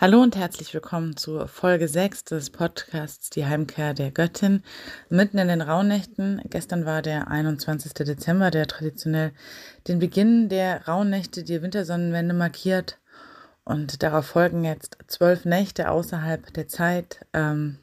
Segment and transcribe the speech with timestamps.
[0.00, 4.62] Hallo und herzlich willkommen zu Folge 6 des Podcasts Die Heimkehr der Göttin
[5.08, 6.40] mitten in den Rauhnächten.
[6.50, 7.94] Gestern war der 21.
[7.94, 9.32] Dezember, der traditionell
[9.88, 13.00] den Beginn der Rauhnächte, die Wintersonnenwende markiert.
[13.64, 17.80] Und darauf folgen jetzt zwölf Nächte außerhalb der Zeit, ähm,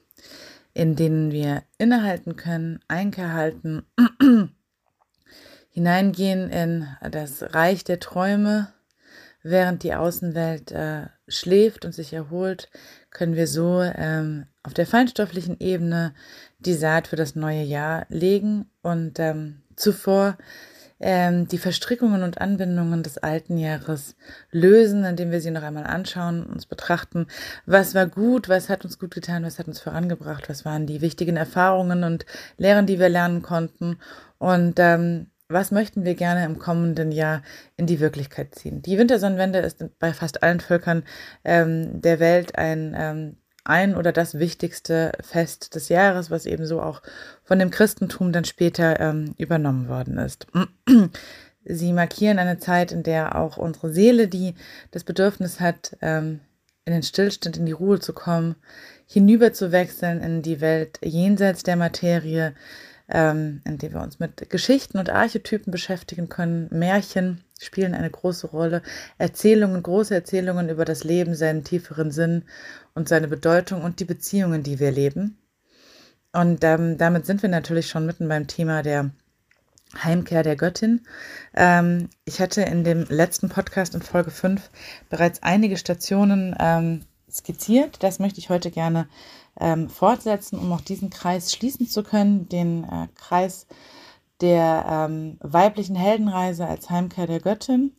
[0.73, 3.85] in denen wir innehalten können, Einkehr halten,
[5.70, 8.70] hineingehen in das Reich der Träume,
[9.45, 12.67] während die Außenwelt äh, schläft und sich erholt,
[13.12, 16.16] können wir so ähm, auf der feinstofflichen Ebene
[16.58, 20.38] die Saat für das neue Jahr legen und ähm, zuvor
[20.99, 24.16] ähm, die Verstrickungen und Anbindungen des alten Jahres
[24.49, 27.27] lösen, indem wir sie noch einmal anschauen, uns betrachten,
[27.68, 31.02] was war gut, was hat uns gut getan, was hat uns vorangebracht, was waren die
[31.02, 32.26] wichtigen Erfahrungen und
[32.57, 33.99] Lehren, die wir lernen konnten.
[34.40, 37.41] Und ähm, was möchten wir gerne im kommenden Jahr
[37.77, 38.82] in die Wirklichkeit ziehen?
[38.82, 41.04] Die Wintersonnenwende ist bei fast allen Völkern
[41.43, 47.01] ähm, der Welt ein, ähm, ein oder das wichtigste Fest des Jahres, was ebenso auch
[47.43, 50.48] von dem Christentum dann später ähm, übernommen worden ist.
[51.68, 54.54] Sie markieren eine Zeit, in der auch unsere Seele, die
[54.91, 56.40] das Bedürfnis hat, ähm,
[56.85, 58.55] in den Stillstand, in die Ruhe zu kommen,
[59.07, 62.54] hinüber zu wechseln in die Welt jenseits der Materie,
[63.09, 66.67] ähm, in dem wir uns mit Geschichten und Archetypen beschäftigen können.
[66.72, 68.81] Märchen spielen eine große Rolle.
[69.17, 72.44] Erzählungen, große Erzählungen über das Leben, seinen tieferen Sinn
[72.94, 75.38] und seine Bedeutung und die Beziehungen, die wir leben.
[76.33, 79.11] Und ähm, damit sind wir natürlich schon mitten beim Thema der
[80.03, 81.01] Heimkehr der Göttin.
[81.53, 84.69] Ähm, ich hatte in dem letzten Podcast in Folge 5
[85.09, 87.01] bereits einige Stationen ähm,
[87.31, 88.03] skizziert.
[88.03, 89.07] Das möchte ich heute gerne
[89.59, 93.67] ähm, fortsetzen, um auch diesen Kreis schließen zu können, den äh, Kreis
[94.41, 97.94] der ähm, weiblichen Heldenreise als Heimkehr der Göttin.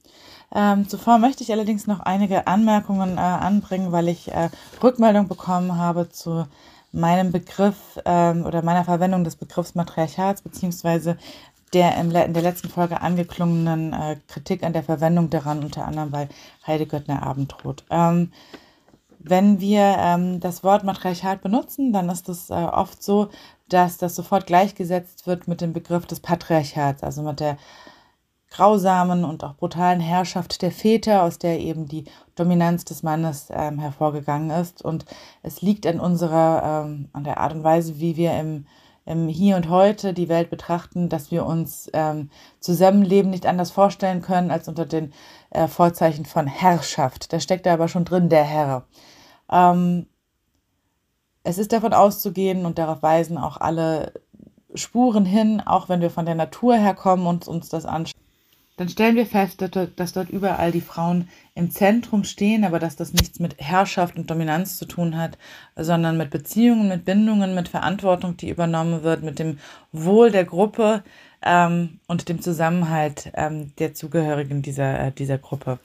[0.54, 4.50] Ähm, zuvor möchte ich allerdings noch einige Anmerkungen äh, anbringen, weil ich äh,
[4.82, 6.46] Rückmeldung bekommen habe zu
[6.92, 11.16] meinem Begriff ähm, oder meiner Verwendung des Begriffs Matriarchats, beziehungsweise
[11.72, 16.28] der in der letzten Folge angeklungenen äh, Kritik an der Verwendung daran, unter anderem bei
[16.66, 17.84] Heide Göttner Abendrot.
[17.90, 18.32] Ähm,
[19.28, 23.28] wenn wir ähm, das Wort Matriarchat benutzen, dann ist es äh, oft so,
[23.68, 27.56] dass das sofort gleichgesetzt wird mit dem Begriff des Patriarchats, also mit der
[28.50, 32.04] grausamen und auch brutalen Herrschaft der Väter, aus der eben die
[32.36, 34.82] Dominanz des Mannes ähm, hervorgegangen ist.
[34.82, 35.04] Und
[35.42, 38.66] es liegt an unserer, ähm, an der Art und Weise, wie wir im,
[39.04, 44.22] im Hier und Heute die Welt betrachten, dass wir uns ähm, Zusammenleben nicht anders vorstellen
[44.22, 45.12] können als unter den
[45.50, 47.32] äh, Vorzeichen von Herrschaft.
[47.32, 48.84] Da steckt da aber schon drin der Herr.
[49.50, 50.06] Ähm,
[51.42, 54.12] es ist davon auszugehen und darauf weisen auch alle
[54.74, 58.20] Spuren hin, auch wenn wir von der Natur herkommen und uns das anschauen.
[58.76, 59.64] Dann stellen wir fest,
[59.96, 64.30] dass dort überall die Frauen im Zentrum stehen, aber dass das nichts mit Herrschaft und
[64.30, 65.38] Dominanz zu tun hat,
[65.74, 69.58] sondern mit Beziehungen, mit Bindungen, mit Verantwortung, die übernommen wird, mit dem
[69.90, 71.02] Wohl der Gruppe,
[71.46, 75.78] ähm, und dem Zusammenhalt ähm, der Zugehörigen dieser, äh, dieser Gruppe.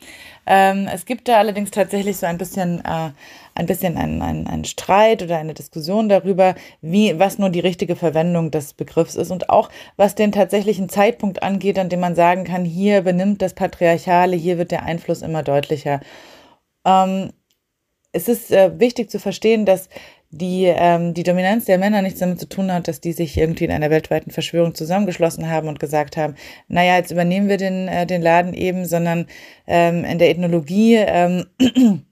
[0.46, 3.12] Ähm, es gibt da allerdings tatsächlich so ein bisschen, äh,
[3.54, 7.96] ein bisschen einen, einen, einen Streit oder eine Diskussion darüber, wie, was nur die richtige
[7.96, 12.44] Verwendung des Begriffs ist und auch was den tatsächlichen Zeitpunkt angeht, an dem man sagen
[12.44, 15.61] kann, hier benimmt das Patriarchale, hier wird der Einfluss immer deutlicher.
[16.86, 17.32] Ähm,
[18.12, 19.90] es ist äh, wichtig zu verstehen, dass
[20.32, 23.66] die ähm, die Dominanz der Männer nichts damit zu tun hat, dass die sich irgendwie
[23.66, 26.36] in einer weltweiten Verschwörung zusammengeschlossen haben und gesagt haben,
[26.70, 29.28] naja, jetzt übernehmen wir den, äh, den Laden eben, sondern
[29.68, 31.48] ähm, in der Ethnologie ähm,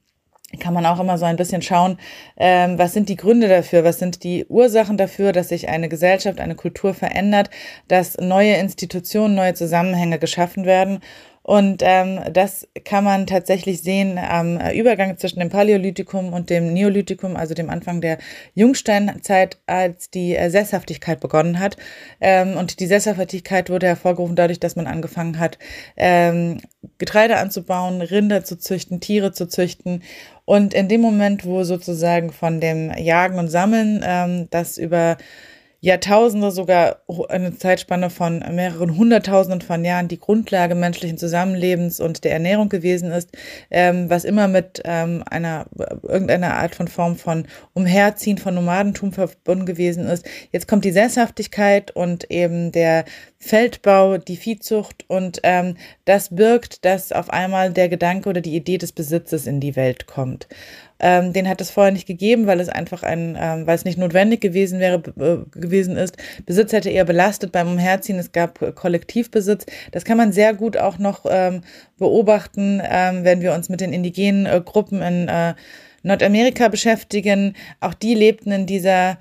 [0.59, 1.97] kann man auch immer so ein bisschen schauen,
[2.35, 6.41] ähm, was sind die Gründe dafür, was sind die Ursachen dafür, dass sich eine Gesellschaft,
[6.41, 7.49] eine Kultur verändert,
[7.87, 10.99] dass neue Institutionen, neue Zusammenhänge geschaffen werden
[11.49, 17.35] und ähm, das kann man tatsächlich sehen am Übergang zwischen dem Paläolithikum und dem Neolithikum,
[17.35, 18.19] also dem Anfang der
[18.53, 21.75] Jungsteinzeit, als die äh, Sesshaftigkeit begonnen hat.
[22.21, 25.57] Ähm, und die Sesshaftigkeit wurde hervorgerufen dadurch, dass man angefangen hat,
[25.97, 26.61] ähm,
[26.99, 30.03] Getreide anzubauen, Rinder zu züchten, Tiere zu züchten.
[30.45, 35.17] Und in dem Moment, wo sozusagen von dem Jagen und Sammeln ähm, das über
[35.81, 36.97] Jahrtausende, sogar
[37.29, 43.11] eine Zeitspanne von mehreren Hunderttausenden von Jahren die Grundlage menschlichen Zusammenlebens und der Ernährung gewesen
[43.11, 43.29] ist,
[43.71, 45.67] ähm, was immer mit ähm, einer
[46.03, 50.25] irgendeiner Art von Form von Umherziehen, von Nomadentum verbunden gewesen ist.
[50.51, 53.05] Jetzt kommt die Sesshaftigkeit und eben der
[53.37, 58.77] Feldbau, die Viehzucht und ähm, das birgt, dass auf einmal der Gedanke oder die Idee
[58.77, 60.49] des Besitzes in die Welt kommt.
[60.99, 63.97] Ähm, den hat es vorher nicht gegeben, weil es einfach ein, ähm, weil es nicht
[63.97, 66.17] notwendig gewesen wäre, äh, gewesen ist.
[66.45, 68.19] Besitz hätte eher belastet beim Umherziehen.
[68.19, 69.65] Es gab Kollektivbesitz.
[69.91, 71.61] Das kann man sehr gut auch noch ähm,
[71.97, 75.53] beobachten, ähm, wenn wir uns mit den indigenen äh, Gruppen in äh,
[76.03, 77.55] Nordamerika beschäftigen.
[77.79, 79.17] Auch die lebten in dieser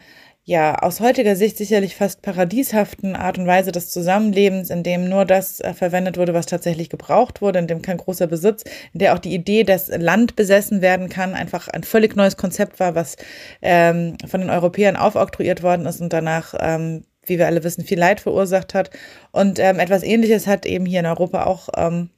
[0.48, 5.26] ja, aus heutiger Sicht sicherlich fast paradieshaften Art und Weise des Zusammenlebens, in dem nur
[5.26, 8.64] das äh, verwendet wurde, was tatsächlich gebraucht wurde, in dem kein großer Besitz,
[8.94, 12.80] in der auch die Idee, dass Land besessen werden kann, einfach ein völlig neues Konzept
[12.80, 13.16] war, was
[13.60, 17.98] ähm, von den Europäern aufoktroyiert worden ist und danach ähm, wie wir alle wissen, viel
[17.98, 18.88] Leid verursacht hat.
[19.32, 22.08] Und ähm, etwas Ähnliches hat eben hier in Europa auch ähm,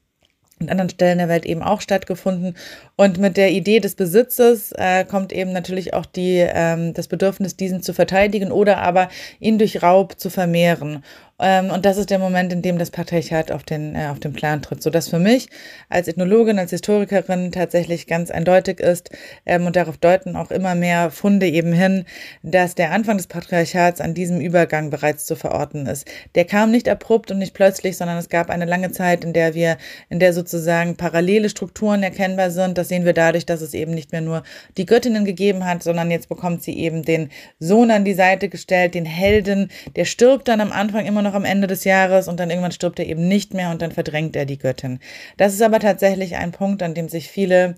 [0.61, 2.55] an anderen Stellen der Welt eben auch stattgefunden.
[2.97, 7.57] Und mit der Idee des Besitzes äh, kommt eben natürlich auch die, ähm, das Bedürfnis,
[7.57, 9.09] diesen zu verteidigen oder aber
[9.39, 11.03] ihn durch Raub zu vermehren.
[11.41, 14.33] Ähm, und das ist der Moment, in dem das Patriarchat auf den, äh, auf den
[14.33, 14.83] Plan tritt.
[14.83, 15.49] Sodass für mich
[15.89, 19.11] als Ethnologin, als Historikerin tatsächlich ganz eindeutig ist,
[19.47, 22.05] ähm, und darauf deuten auch immer mehr Funde eben hin,
[22.43, 26.07] dass der Anfang des Patriarchats an diesem Übergang bereits zu verorten ist.
[26.35, 29.55] Der kam nicht abrupt und nicht plötzlich, sondern es gab eine lange Zeit, in der
[29.55, 29.77] wir,
[30.09, 32.79] in der sozusagen parallele Strukturen erkennbar sind.
[32.79, 34.43] Das sehen wir dadurch, dass es eben nicht mehr nur
[34.77, 38.95] die Göttinnen gegeben hat, sondern jetzt bekommt sie eben den Sohn an die Seite gestellt,
[38.95, 42.41] den Helden, der stirbt dann am Anfang immer noch noch am Ende des Jahres und
[42.41, 44.99] dann irgendwann stirbt er eben nicht mehr und dann verdrängt er die Göttin.
[45.37, 47.77] Das ist aber tatsächlich ein Punkt, an dem sich viele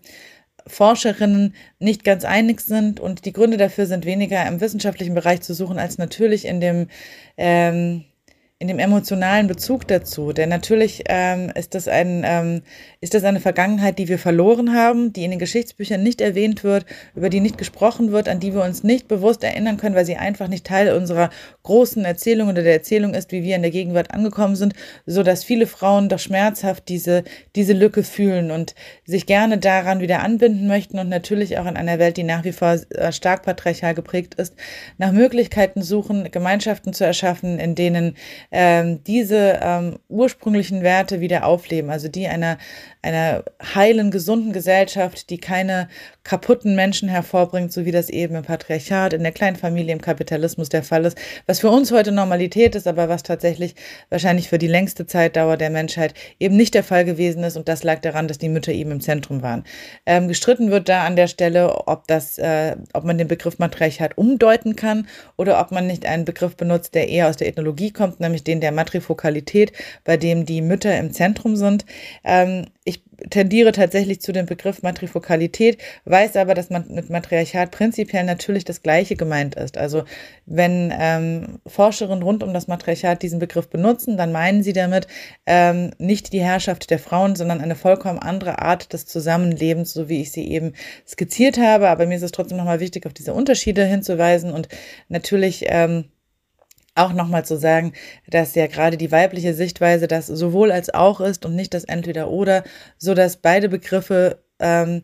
[0.66, 5.54] Forscherinnen nicht ganz einig sind und die Gründe dafür sind weniger im wissenschaftlichen Bereich zu
[5.54, 6.88] suchen als natürlich in dem
[7.37, 8.04] ähm,
[8.62, 10.32] in dem emotionalen Bezug dazu.
[10.32, 12.62] Denn natürlich ähm, ist, das ein, ähm,
[13.00, 16.87] ist das eine Vergangenheit, die wir verloren haben, die in den Geschichtsbüchern nicht erwähnt wird,
[17.17, 20.14] über die nicht gesprochen wird, an die wir uns nicht bewusst erinnern können, weil sie
[20.14, 21.31] einfach nicht Teil unserer
[21.64, 24.75] großen Erzählung oder der Erzählung ist, wie wir in der Gegenwart angekommen sind,
[25.06, 27.25] so dass viele Frauen doch schmerzhaft diese,
[27.56, 31.99] diese Lücke fühlen und sich gerne daran wieder anbinden möchten und natürlich auch in einer
[31.99, 34.55] Welt, die nach wie vor äh, stark patriarchal geprägt ist,
[34.99, 38.15] nach Möglichkeiten suchen, Gemeinschaften zu erschaffen, in denen
[38.52, 42.58] ähm, diese ähm, ursprünglichen Werte wieder aufleben, also die einer,
[43.00, 43.44] einer
[43.75, 45.88] heilen, gesunden Gesellschaft, die keine
[46.22, 50.82] kaputten Menschen hervorbringt, so wie das eben im Patriarchat, in der Kleinfamilie, im Kapitalismus der
[50.82, 53.75] Fall ist, was für uns heute Normalität ist, aber was tatsächlich
[54.10, 57.56] wahrscheinlich für die längste Zeitdauer der Menschheit eben nicht der Fall gewesen ist.
[57.56, 59.64] Und das lag daran, dass die Mütter eben im Zentrum waren.
[60.05, 64.19] Ähm, gestritten wird da an der Stelle, ob das, äh, ob man den Begriff Matriarchat
[64.19, 68.20] umdeuten kann oder ob man nicht einen Begriff benutzt, der eher aus der Ethnologie kommt,
[68.20, 69.73] nämlich den der Matrifokalität,
[70.05, 71.85] bei dem die Mütter im Zentrum sind.
[72.25, 78.25] Ähm, ich tendiere tatsächlich zu dem Begriff Matrifokalität, weiß aber, dass man mit Matriarchat prinzipiell
[78.25, 79.79] natürlich das Gleiche gemeint ist.
[79.79, 80.05] Also
[80.47, 85.06] wenn ähm, Forscherinnen rund um das Matriarchat diesen Begriff benutzen, dann meinen sie damit
[85.47, 90.21] ähm, nicht die Herrschaft der Frauen, sondern eine vollkommen andere Art des Zusammenlebens, so wie
[90.21, 90.73] ich sie eben
[91.06, 91.89] skizziert habe.
[91.89, 94.69] Aber mir ist es trotzdem nochmal wichtig, auf diese Unterschiede hinzuweisen und
[95.09, 96.06] natürlich ähm,
[96.94, 97.93] auch nochmal zu sagen,
[98.29, 102.31] dass ja gerade die weibliche Sichtweise das sowohl als auch ist und nicht das entweder
[102.31, 102.65] oder,
[102.99, 105.03] so dass beide Begriffe ähm,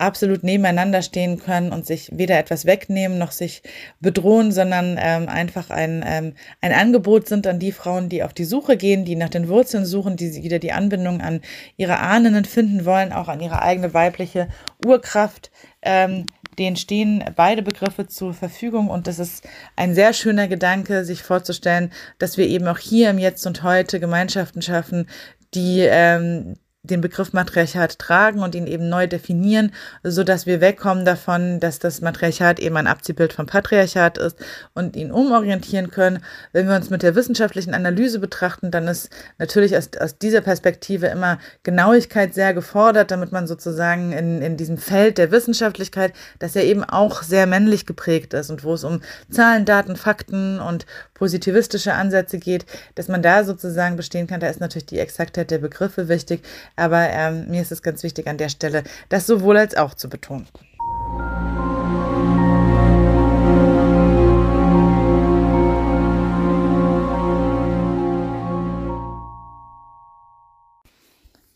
[0.00, 3.62] absolut nebeneinander stehen können und sich weder etwas wegnehmen noch sich
[4.00, 8.44] bedrohen, sondern ähm, einfach ein, ähm, ein Angebot sind an die Frauen, die auf die
[8.44, 11.42] Suche gehen, die nach den Wurzeln suchen, die wieder die Anbindung an
[11.76, 14.48] ihre Ahnen finden wollen, auch an ihre eigene weibliche
[14.84, 15.50] Urkraft.
[15.82, 16.24] Ähm,
[16.60, 21.90] denen stehen beide Begriffe zur Verfügung und das ist ein sehr schöner Gedanke, sich vorzustellen,
[22.18, 25.08] dass wir eben auch hier im Jetzt und Heute Gemeinschaften schaffen,
[25.54, 29.72] die ähm, den Begriff Matriarchat tragen und ihn eben neu definieren,
[30.02, 34.36] so dass wir wegkommen davon, dass das Matriarchat eben ein Abziehbild vom Patriarchat ist
[34.72, 36.20] und ihn umorientieren können.
[36.52, 41.08] Wenn wir uns mit der wissenschaftlichen Analyse betrachten, dann ist natürlich aus, aus dieser Perspektive
[41.08, 46.62] immer Genauigkeit sehr gefordert, damit man sozusagen in, in diesem Feld der Wissenschaftlichkeit, das ja
[46.62, 50.86] eben auch sehr männlich geprägt ist und wo es um Zahlen, Daten, Fakten und
[51.20, 54.40] positivistische Ansätze geht, dass man da sozusagen bestehen kann.
[54.40, 56.40] Da ist natürlich die Exaktheit der Begriffe wichtig.
[56.76, 60.08] Aber ähm, mir ist es ganz wichtig an der Stelle, das sowohl als auch zu
[60.08, 60.46] betonen.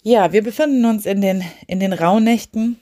[0.02, 2.78] Ja, wir befinden uns in den, in den Rauhnächten,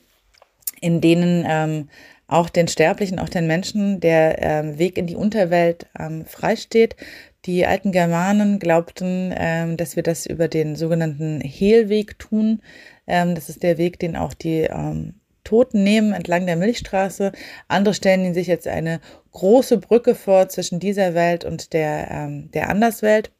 [0.80, 1.88] in denen ähm,
[2.32, 6.96] auch den Sterblichen, auch den Menschen der ähm, Weg in die Unterwelt ähm, freisteht.
[7.44, 12.62] Die alten Germanen glaubten, ähm, dass wir das über den sogenannten Heelweg tun.
[13.06, 17.32] Ähm, das ist der Weg, den auch die ähm, Toten nehmen entlang der Milchstraße.
[17.68, 19.00] Andere stellen sich jetzt eine
[19.32, 23.32] große Brücke vor zwischen dieser Welt und der, ähm, der Anderswelt.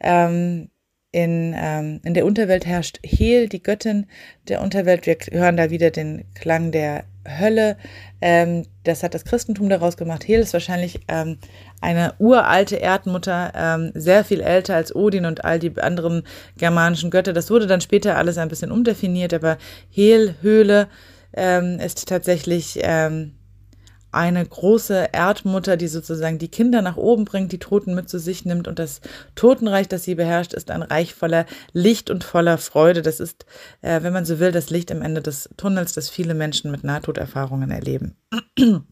[0.00, 0.70] Ähm,
[1.12, 4.06] in, ähm, in der Unterwelt herrscht Hel, die Göttin
[4.48, 5.06] der Unterwelt.
[5.06, 7.76] Wir hören da wieder den Klang der Hölle.
[8.20, 10.26] Ähm, das hat das Christentum daraus gemacht.
[10.26, 11.38] Hel ist wahrscheinlich ähm,
[11.80, 16.22] eine uralte Erdmutter, ähm, sehr viel älter als Odin und all die anderen
[16.56, 17.32] germanischen Götter.
[17.32, 19.58] Das wurde dann später alles ein bisschen umdefiniert, aber
[19.90, 20.88] Hel, Höhle,
[21.32, 23.32] ähm, ist tatsächlich ähm,
[24.12, 28.44] eine große Erdmutter, die sozusagen die Kinder nach oben bringt, die Toten mit zu sich
[28.44, 29.00] nimmt und das
[29.34, 33.02] Totenreich, das sie beherrscht, ist ein Reich voller Licht und voller Freude.
[33.02, 33.46] Das ist,
[33.82, 36.84] äh, wenn man so will, das Licht am Ende des Tunnels, das viele Menschen mit
[36.84, 38.16] Nahtoderfahrungen erleben.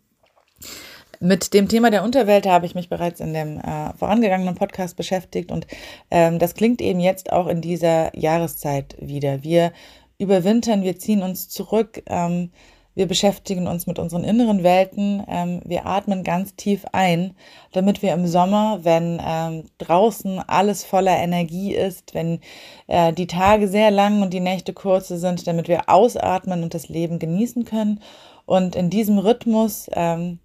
[1.20, 5.50] Mit dem Thema der Unterwelt habe ich mich bereits in dem äh, vorangegangenen Podcast beschäftigt
[5.50, 5.66] und
[6.12, 9.42] ähm, das klingt eben jetzt auch in dieser Jahreszeit wieder.
[9.42, 9.72] Wir
[10.18, 12.02] überwintern, wir ziehen uns zurück.
[12.06, 12.50] Ähm,
[12.98, 15.22] wir beschäftigen uns mit unseren inneren Welten.
[15.28, 17.36] Ähm, wir atmen ganz tief ein,
[17.70, 22.40] damit wir im Sommer, wenn ähm, draußen alles voller Energie ist, wenn
[22.88, 26.88] äh, die Tage sehr lang und die Nächte kurze sind, damit wir ausatmen und das
[26.88, 28.00] Leben genießen können.
[28.46, 30.40] Und in diesem Rhythmus ähm,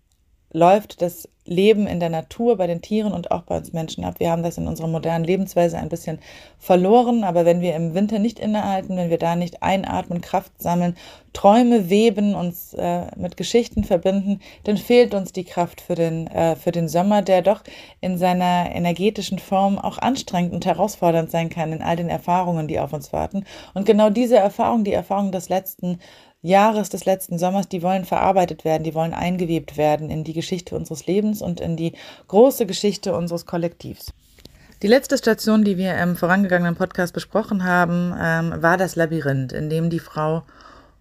[0.51, 4.15] läuft das Leben in der Natur, bei den Tieren und auch bei uns Menschen ab.
[4.19, 6.19] Wir haben das in unserer modernen Lebensweise ein bisschen
[6.57, 10.95] verloren, aber wenn wir im Winter nicht innehalten, wenn wir da nicht einatmen, Kraft sammeln,
[11.33, 16.55] Träume weben, uns äh, mit Geschichten verbinden, dann fehlt uns die Kraft für den, äh,
[16.55, 17.63] für den Sommer, der doch
[18.01, 22.79] in seiner energetischen Form auch anstrengend und herausfordernd sein kann in all den Erfahrungen, die
[22.79, 23.45] auf uns warten.
[23.73, 25.99] Und genau diese Erfahrung, die Erfahrung des letzten
[26.43, 30.75] Jahres des letzten Sommers, die wollen verarbeitet werden, die wollen eingewebt werden in die Geschichte
[30.75, 31.93] unseres Lebens und in die
[32.27, 34.13] große Geschichte unseres Kollektivs.
[34.81, 39.69] Die letzte Station, die wir im vorangegangenen Podcast besprochen haben, ähm, war das Labyrinth, in
[39.69, 40.43] dem die Frau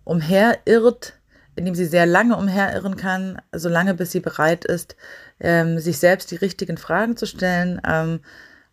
[0.05, 1.15] umherirrt,
[1.57, 4.95] in dem sie sehr lange umherirren kann, solange bis sie bereit ist,
[5.41, 8.21] ähm, sich selbst die richtigen Fragen zu stellen, ähm,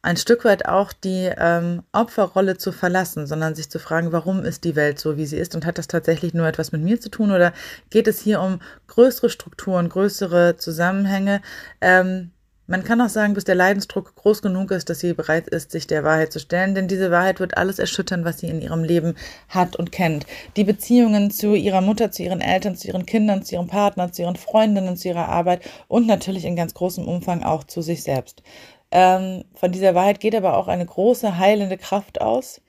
[0.01, 4.63] ein Stück weit auch die ähm, Opferrolle zu verlassen, sondern sich zu fragen, warum ist
[4.63, 7.10] die Welt so, wie sie ist und hat das tatsächlich nur etwas mit mir zu
[7.10, 7.53] tun oder
[7.89, 11.41] geht es hier um größere Strukturen, größere Zusammenhänge?
[11.82, 12.32] Ähm,
[12.70, 15.88] man kann auch sagen, bis der Leidensdruck groß genug ist, dass sie bereit ist, sich
[15.88, 19.15] der Wahrheit zu stellen, denn diese Wahrheit wird alles erschüttern, was sie in ihrem Leben
[19.48, 20.27] hat und kennt.
[20.56, 24.22] Die Beziehungen zu ihrer Mutter, zu ihren Eltern, zu ihren Kindern, zu ihrem Partner, zu
[24.22, 28.44] ihren Freundinnen, zu ihrer Arbeit und natürlich in ganz großem Umfang auch zu sich selbst.
[28.91, 32.62] Ähm, von dieser Wahrheit geht aber auch eine große heilende Kraft aus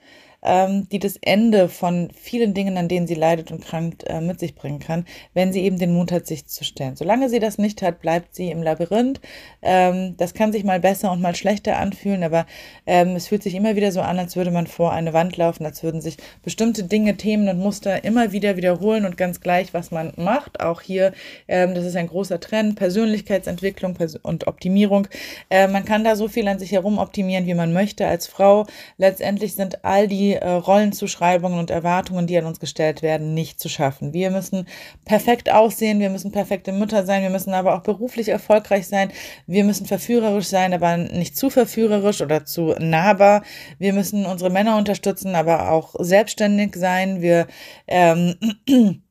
[0.42, 4.40] ähm, die das Ende von vielen Dingen, an denen sie leidet und krankt, äh, mit
[4.40, 5.04] sich bringen kann,
[5.34, 6.96] wenn sie eben den Mut hat, sich zu stellen.
[6.96, 9.20] Solange sie das nicht hat, bleibt sie im Labyrinth.
[9.62, 12.46] Ähm, das kann sich mal besser und mal schlechter anfühlen, aber
[12.86, 15.66] ähm, es fühlt sich immer wieder so an, als würde man vor eine Wand laufen,
[15.66, 19.90] als würden sich bestimmte Dinge, Themen und Muster immer wieder wiederholen und ganz gleich, was
[19.90, 20.60] man macht.
[20.60, 21.12] Auch hier,
[21.48, 25.06] ähm, das ist ein großer Trend, Persönlichkeitsentwicklung und Optimierung.
[25.50, 28.66] Äh, man kann da so viel an sich herum optimieren, wie man möchte als Frau.
[28.96, 33.68] Letztendlich sind all die äh, Rollenzuschreibungen und Erwartungen, die an uns gestellt werden, nicht zu
[33.68, 34.12] schaffen.
[34.12, 34.66] Wir müssen
[35.04, 39.10] perfekt aussehen, wir müssen perfekte Mütter sein, wir müssen aber auch beruflich erfolgreich sein,
[39.46, 43.42] wir müssen verführerisch sein, aber nicht zu verführerisch oder zu nahbar.
[43.78, 47.22] Wir müssen unsere Männer unterstützen, aber auch selbstständig sein.
[47.22, 47.46] Wir
[47.86, 48.34] ähm,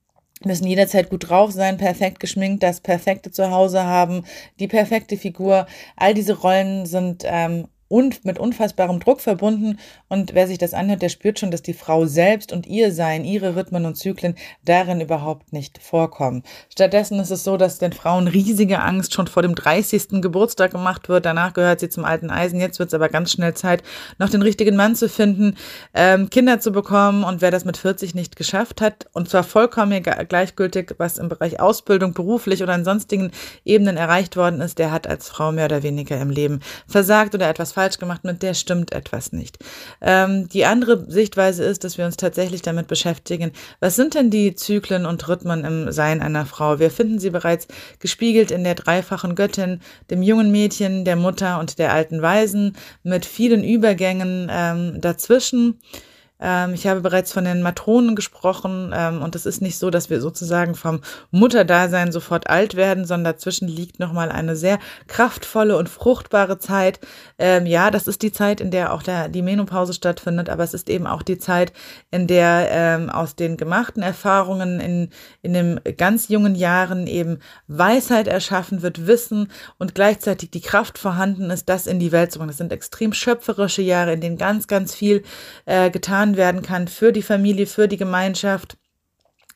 [0.43, 4.23] müssen jederzeit gut drauf sein, perfekt geschminkt, das perfekte Zuhause haben,
[4.59, 5.67] die perfekte Figur.
[5.95, 9.79] All diese Rollen sind ähm, und mit unfassbarem Druck verbunden.
[10.07, 13.25] Und wer sich das anhört, der spürt schon, dass die Frau selbst und ihr Sein,
[13.25, 16.43] ihre Rhythmen und Zyklen darin überhaupt nicht vorkommen.
[16.71, 20.21] Stattdessen ist es so, dass den Frauen riesige Angst schon vor dem 30.
[20.21, 21.25] Geburtstag gemacht wird.
[21.25, 22.59] Danach gehört sie zum alten Eisen.
[22.59, 23.83] Jetzt wird es aber ganz schnell Zeit,
[24.19, 25.55] noch den richtigen Mann zu finden,
[25.95, 27.23] ähm, Kinder zu bekommen.
[27.23, 31.59] Und wer das mit 40 nicht geschafft hat, und zwar vollkommen gleichgültig, was im Bereich
[31.59, 33.31] Ausbildung, beruflich oder an sonstigen
[33.65, 37.49] Ebenen erreicht worden ist, der hat als Frau mehr oder weniger im Leben versagt oder
[37.49, 39.57] etwas falsch gemacht, mit der stimmt etwas nicht.
[40.01, 44.53] Ähm, die andere Sichtweise ist, dass wir uns tatsächlich damit beschäftigen, was sind denn die
[44.53, 46.79] Zyklen und Rhythmen im Sein einer Frau?
[46.79, 47.69] Wir finden sie bereits
[47.99, 53.25] gespiegelt in der dreifachen Göttin, dem jungen Mädchen, der Mutter und der alten Weisen, mit
[53.25, 55.79] vielen Übergängen ähm, dazwischen.
[56.39, 60.09] Ähm, ich habe bereits von den Matronen gesprochen ähm, und es ist nicht so, dass
[60.09, 65.89] wir sozusagen vom Mutterdasein sofort alt werden, sondern dazwischen liegt nochmal eine sehr kraftvolle und
[65.89, 66.99] fruchtbare Zeit.
[67.37, 70.73] Ähm, ja, das ist die Zeit, in der auch der, die Menopause stattfindet, aber es
[70.73, 71.73] ist eben auch die Zeit,
[72.11, 75.09] in der ähm, aus den gemachten Erfahrungen in,
[75.41, 81.49] in den ganz jungen Jahren eben Weisheit erschaffen wird, Wissen und gleichzeitig die Kraft vorhanden
[81.49, 82.49] ist, das in die Welt zu bringen.
[82.49, 85.23] Das sind extrem schöpferische Jahre, in denen ganz, ganz viel
[85.65, 88.77] äh, getan getan werden kann für die Familie, für die Gemeinschaft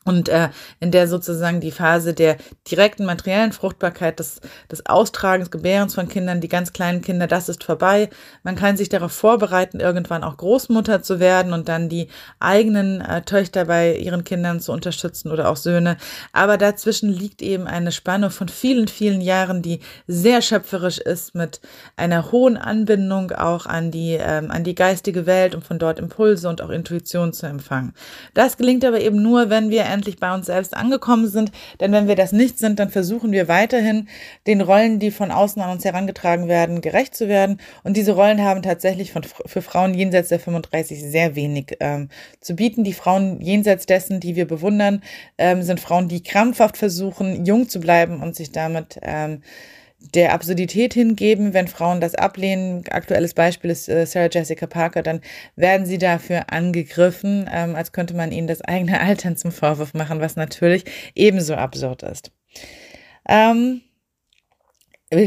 [0.06, 2.38] und äh, in der sozusagen die Phase der
[2.70, 4.42] direkten materiellen Fruchtbarkeit, des,
[4.72, 8.10] des Austragens, Gebärens von Kindern, die ganz kleinen Kinder, das ist vorbei.
[8.44, 13.22] Man kann sich darauf vorbereiten, irgendwann auch Großmutter zu werden und dann die eigenen äh,
[13.22, 15.98] Töchter bei ihren Kindern zu unterstützen oder auch Söhne.
[16.34, 21.62] Aber dazwischen liegt eben eine Spanne von vielen, vielen Jahren, die sehr schöpferisch ist, mit
[21.96, 26.50] einer hohen Anbindung auch an die, ähm, an die geistige Welt, um von dort Impulse
[26.50, 27.94] und auch Intuition zu empfangen.
[28.34, 31.52] Das gelingt aber eben nur, wenn wir endlich bei uns selbst angekommen sind.
[31.80, 34.08] Denn wenn wir das nicht sind, dann versuchen wir weiterhin,
[34.48, 37.60] den Rollen, die von außen an uns herangetragen werden, gerecht zu werden.
[37.84, 42.10] Und diese Rollen haben tatsächlich von, für Frauen jenseits der 35 sehr wenig ähm,
[42.42, 42.84] zu bieten.
[42.84, 45.02] Die Frauen jenseits dessen, die wir bewundern,
[45.38, 49.42] ähm, sind Frauen, die krampfhaft versuchen, jung zu bleiben und sich damit ähm,
[50.14, 52.84] der Absurdität hingeben, wenn Frauen das ablehnen.
[52.90, 55.22] Aktuelles Beispiel ist äh, Sarah Jessica Parker, dann
[55.56, 60.20] werden sie dafür angegriffen, ähm, als könnte man ihnen das eigene Altern zum Vorwurf machen,
[60.20, 62.32] was natürlich ebenso absurd ist.
[63.28, 63.82] Ähm,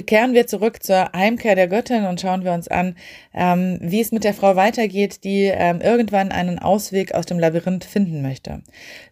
[0.07, 2.97] kehren wir zurück zur Heimkehr der Göttin und schauen wir uns an,
[3.35, 7.85] ähm, wie es mit der Frau weitergeht, die ähm, irgendwann einen Ausweg aus dem Labyrinth
[7.85, 8.63] finden möchte.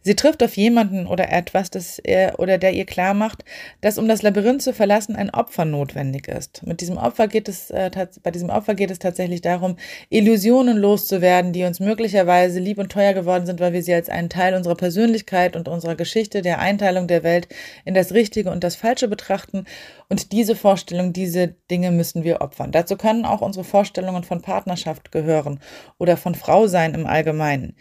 [0.03, 3.45] Sie trifft auf jemanden oder etwas, das er oder der ihr klar macht,
[3.81, 6.67] dass um das Labyrinth zu verlassen ein Opfer notwendig ist.
[6.67, 7.91] Mit diesem Opfer geht es äh,
[8.23, 9.77] bei diesem Opfer geht es tatsächlich darum,
[10.11, 14.29] Illusionen loszuwerden, die uns möglicherweise lieb und teuer geworden sind, weil wir sie als einen
[14.29, 17.49] Teil unserer Persönlichkeit und unserer Geschichte, der Einteilung der Welt
[17.85, 19.65] in das Richtige und das Falsche betrachten
[20.09, 22.73] und diese Vorstellung, diese Dinge müssen wir opfern.
[22.73, 25.61] Dazu können auch unsere Vorstellungen von Partnerschaft gehören
[25.99, 27.77] oder von Frau sein im Allgemeinen.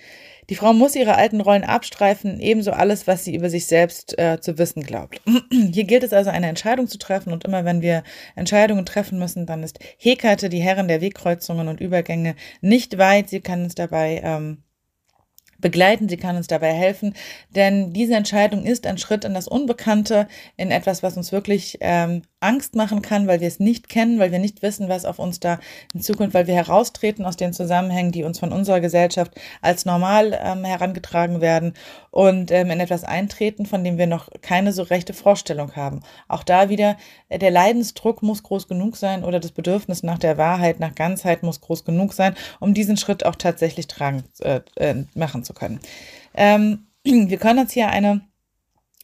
[0.50, 4.40] Die Frau muss ihre alten Rollen abstreifen, ebenso alles, was sie über sich selbst äh,
[4.42, 5.22] zu wissen glaubt.
[5.52, 8.04] Hier gilt es also, eine Entscheidung zu treffen und immer wenn wir
[8.36, 13.30] Entscheidungen treffen müssen, dann ist Hekate, die Herrin der Wegkreuzungen und Übergänge, nicht weit.
[13.30, 14.63] Sie kann uns dabei ähm,
[15.64, 17.16] begleiten, sie kann uns dabei helfen,
[17.56, 20.28] denn diese Entscheidung ist ein Schritt in das Unbekannte,
[20.58, 24.32] in etwas, was uns wirklich ähm, Angst machen kann, weil wir es nicht kennen, weil
[24.32, 25.60] wir nicht wissen, was auf uns da
[25.94, 30.38] in Zukunft, weil wir heraustreten aus den Zusammenhängen, die uns von unserer Gesellschaft als normal
[30.44, 31.74] ähm, herangetragen werden
[32.12, 36.02] und ähm, in etwas eintreten, von dem wir noch keine so rechte Vorstellung haben.
[36.28, 36.98] Auch da wieder,
[37.30, 41.44] äh, der Leidensdruck muss groß genug sein oder das Bedürfnis nach der Wahrheit, nach Ganzheit
[41.44, 45.80] muss groß genug sein, um diesen Schritt auch tatsächlich tragen, äh, äh, machen zu können.
[46.34, 48.22] Ähm, wir können uns hier eine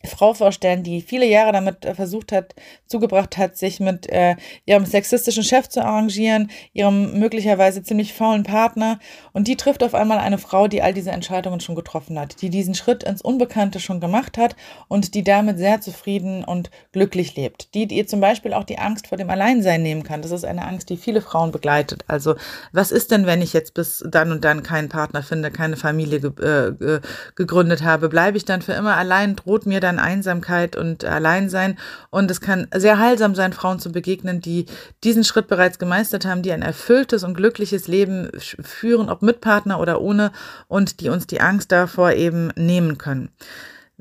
[0.05, 2.55] Frau vorstellen, die viele Jahre damit äh, versucht hat,
[2.87, 8.99] zugebracht hat, sich mit äh, ihrem sexistischen Chef zu arrangieren, ihrem möglicherweise ziemlich faulen Partner.
[9.33, 12.49] Und die trifft auf einmal eine Frau, die all diese Entscheidungen schon getroffen hat, die
[12.49, 14.55] diesen Schritt ins Unbekannte schon gemacht hat
[14.87, 17.73] und die damit sehr zufrieden und glücklich lebt.
[17.73, 20.21] Die, die ihr zum Beispiel auch die Angst vor dem Alleinsein nehmen kann.
[20.21, 22.05] Das ist eine Angst, die viele Frauen begleitet.
[22.07, 22.35] Also,
[22.71, 26.21] was ist denn, wenn ich jetzt bis dann und dann keinen Partner finde, keine Familie
[26.21, 27.01] ge äh,
[27.35, 28.07] gegründet habe?
[28.07, 29.35] Bleibe ich dann für immer allein?
[29.35, 31.77] Droht mir dann dann Einsamkeit und Alleinsein.
[32.09, 34.65] Und es kann sehr heilsam sein, Frauen zu begegnen, die
[35.03, 39.79] diesen Schritt bereits gemeistert haben, die ein erfülltes und glückliches Leben führen, ob mit Partner
[39.79, 40.31] oder ohne,
[40.67, 43.29] und die uns die Angst davor eben nehmen können.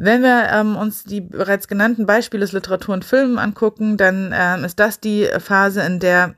[0.01, 4.63] Wenn wir ähm, uns die bereits genannten Beispiele aus Literatur und Filmen angucken, dann ähm,
[4.63, 6.37] ist das die Phase, in der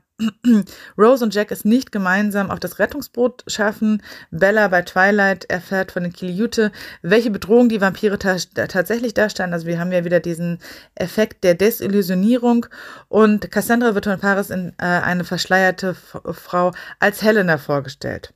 [0.97, 4.01] Rose und Jack es nicht gemeinsam auf das Rettungsboot schaffen.
[4.31, 9.53] Bella bei Twilight erfährt von den Kiliute, welche Bedrohung die Vampire ta tatsächlich darstellen.
[9.53, 10.59] Also wir haben ja wieder diesen
[10.95, 12.65] Effekt der Desillusionierung.
[13.07, 18.33] Und Cassandra wird von Paris in äh, eine verschleierte Frau als Helena vorgestellt.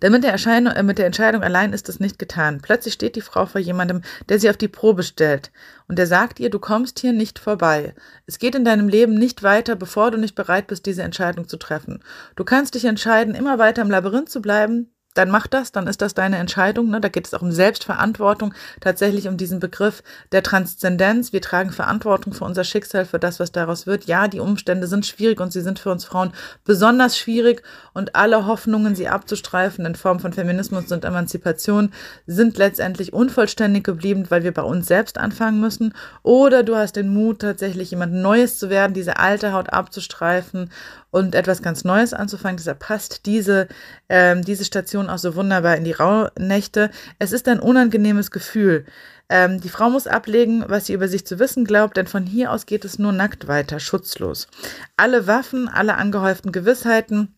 [0.00, 2.60] Denn mit der, äh, mit der Entscheidung allein ist es nicht getan.
[2.62, 5.50] Plötzlich steht die Frau vor jemandem, der sie auf die Probe stellt.
[5.88, 7.94] Und der sagt ihr, du kommst hier nicht vorbei.
[8.26, 11.56] Es geht in deinem Leben nicht weiter, bevor du nicht bereit bist, diese Entscheidung zu
[11.56, 12.02] treffen.
[12.36, 16.00] Du kannst dich entscheiden, immer weiter im Labyrinth zu bleiben, dann mach das, dann ist
[16.00, 16.88] das deine Entscheidung.
[16.88, 17.00] Ne?
[17.00, 21.32] Da geht es auch um Selbstverantwortung, tatsächlich um diesen Begriff der Transzendenz.
[21.32, 24.04] Wir tragen Verantwortung für unser Schicksal, für das, was daraus wird.
[24.04, 26.32] Ja, die Umstände sind schwierig und sie sind für uns Frauen
[26.64, 31.92] besonders schwierig und alle Hoffnungen, sie abzustreifen in Form von Feminismus und Emanzipation,
[32.26, 35.94] sind letztendlich unvollständig geblieben, weil wir bei uns selbst anfangen müssen.
[36.22, 40.70] Oder du hast den Mut, tatsächlich jemand Neues zu werden, diese alte Haut abzustreifen
[41.12, 42.56] und etwas ganz Neues anzufangen.
[42.56, 43.68] Deshalb passt diese,
[44.08, 46.90] ähm, diese Station auch so wunderbar in die Rauhnächte.
[47.20, 48.86] Es ist ein unangenehmes Gefühl.
[49.28, 52.50] Ähm, die Frau muss ablegen, was sie über sich zu wissen glaubt, denn von hier
[52.50, 54.48] aus geht es nur nackt weiter, schutzlos.
[54.96, 57.34] Alle Waffen, alle angehäuften Gewissheiten,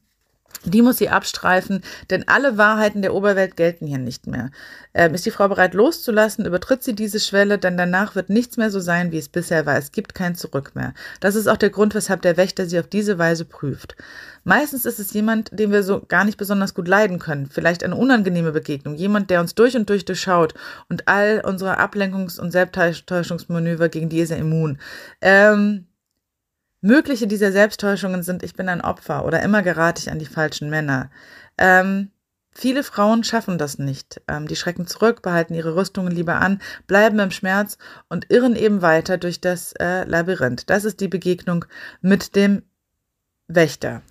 [0.65, 4.51] die muss sie abstreifen, denn alle Wahrheiten der Oberwelt gelten hier nicht mehr.
[4.95, 8.71] Ähm, ist die Frau bereit loszulassen, übertritt sie diese Schwelle, denn danach wird nichts mehr
[8.71, 9.77] so sein, wie es bisher war.
[9.77, 10.95] Es gibt kein Zurück mehr.
[11.21, 13.97] Das ist auch der Grund, weshalb der Wächter sie auf diese Weise prüft.
[14.45, 17.47] Meistens ist es jemand, den wir so gar nicht besonders gut leiden können.
[17.47, 18.95] Vielleicht eine unangenehme Begegnung.
[18.95, 20.55] Jemand, der uns durch und durch durchschaut
[20.89, 24.79] und all unsere Ablenkungs- und Selbsttäuschungsmanöver, gegen die ist er immun.
[25.23, 25.87] Ähm,
[26.85, 30.69] Mögliche dieser Selbsttäuschungen sind, ich bin ein Opfer oder immer gerate ich an die falschen
[30.69, 31.11] Männer.
[31.57, 32.11] Ähm,
[32.53, 34.21] viele Frauen schaffen das nicht.
[34.29, 37.79] Ähm, die schrecken zurück, behalten ihre Rüstungen lieber an, bleiben im Schmerz
[38.11, 40.69] und irren eben weiter durch das äh, Labyrinth.
[40.69, 41.65] Das ist die Begegnung
[42.03, 42.65] mit dem
[43.49, 44.03] Wächter.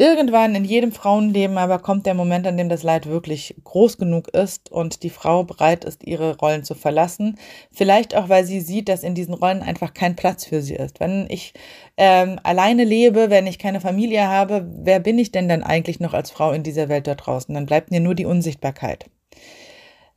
[0.00, 4.28] Irgendwann in jedem Frauenleben aber kommt der Moment, an dem das Leid wirklich groß genug
[4.28, 7.38] ist und die Frau bereit ist, ihre Rollen zu verlassen.
[7.70, 11.00] Vielleicht auch, weil sie sieht, dass in diesen Rollen einfach kein Platz für sie ist.
[11.00, 11.52] Wenn ich
[11.98, 16.14] ähm, alleine lebe, wenn ich keine Familie habe, wer bin ich denn dann eigentlich noch
[16.14, 17.54] als Frau in dieser Welt da draußen?
[17.54, 19.04] Dann bleibt mir nur die Unsichtbarkeit.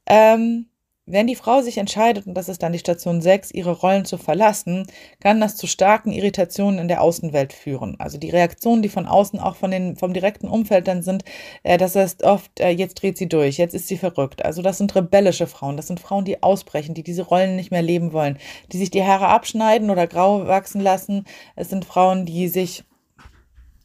[0.06, 0.67] Ähm,
[1.06, 4.18] wenn die Frau sich entscheidet, und das ist dann die Station 6, ihre Rollen zu
[4.18, 4.88] verlassen,
[5.20, 7.96] kann das zu starken Irritationen in der Außenwelt führen.
[8.00, 11.26] Also die Reaktionen, die von außen, auch von den, vom direkten Umfeld dann sind,
[11.63, 14.46] äh, das heißt oft, äh, jetzt dreht sie durch, jetzt ist sie verrückt.
[14.46, 17.82] Also das sind rebellische Frauen, das sind Frauen, die ausbrechen, die diese Rollen nicht mehr
[17.82, 18.38] leben wollen,
[18.72, 21.26] die sich die Haare abschneiden oder grau wachsen lassen.
[21.56, 22.86] Es sind Frauen, die sich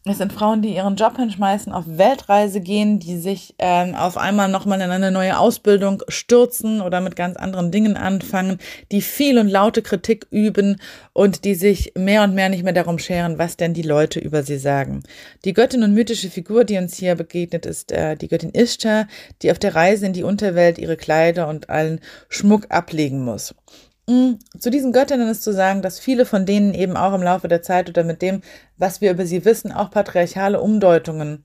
[0.09, 4.49] es sind Frauen, die ihren Job hinschmeißen, auf Weltreise gehen, die sich ähm, auf einmal
[4.49, 8.59] nochmal in eine neue Ausbildung stürzen oder mit ganz anderen Dingen anfangen,
[8.93, 10.81] die viel und laute Kritik üben
[11.13, 14.43] und die sich mehr und mehr nicht mehr darum scheren, was denn die Leute über
[14.43, 15.03] sie sagen.
[15.45, 19.09] Die Göttin und mythische Figur, die uns hier begegnet, ist äh, die Göttin Ishtar,
[19.43, 23.55] die auf der Reise in die Unterwelt ihre Kleider und allen Schmuck ablegen muss.
[24.09, 27.47] Mm, zu diesen Göttinnen ist zu sagen, dass viele von denen eben auch im Laufe
[27.47, 28.41] der Zeit oder mit dem,
[28.79, 31.45] was wir über sie wissen, auch patriarchale Umdeutungen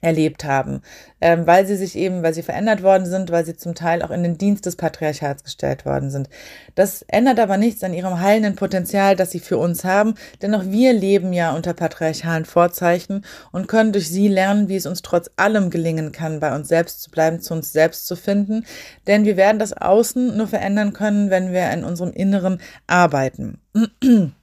[0.00, 0.82] erlebt haben,
[1.20, 4.10] ähm, weil sie sich eben, weil sie verändert worden sind, weil sie zum Teil auch
[4.10, 6.28] in den Dienst des Patriarchats gestellt worden sind.
[6.74, 10.64] Das ändert aber nichts an ihrem heilenden Potenzial, das sie für uns haben, denn auch
[10.64, 15.30] wir leben ja unter patriarchalen Vorzeichen und können durch sie lernen, wie es uns trotz
[15.36, 18.64] allem gelingen kann, bei uns selbst zu bleiben, zu uns selbst zu finden,
[19.06, 23.60] denn wir werden das Außen nur verändern können, wenn wir in unserem Inneren arbeiten.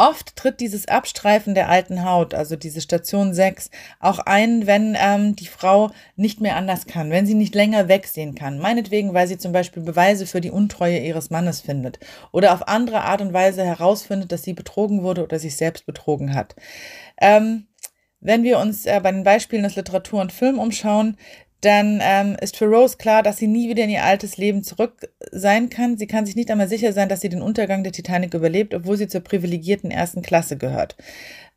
[0.00, 3.68] Oft tritt dieses Abstreifen der alten Haut, also diese Station 6,
[4.00, 8.34] auch ein, wenn ähm, die Frau nicht mehr anders kann, wenn sie nicht länger wegsehen
[8.34, 8.58] kann.
[8.58, 11.98] Meinetwegen, weil sie zum Beispiel Beweise für die Untreue ihres Mannes findet
[12.32, 16.34] oder auf andere Art und Weise herausfindet, dass sie betrogen wurde oder sich selbst betrogen
[16.34, 16.56] hat.
[17.20, 17.66] Ähm,
[18.20, 21.18] wenn wir uns äh, bei den Beispielen aus Literatur und Film umschauen,
[21.60, 25.10] dann ähm, ist für Rose klar, dass sie nie wieder in ihr altes Leben zurück
[25.30, 25.98] sein kann.
[25.98, 28.96] Sie kann sich nicht einmal sicher sein, dass sie den Untergang der Titanic überlebt, obwohl
[28.96, 30.96] sie zur privilegierten ersten Klasse gehört.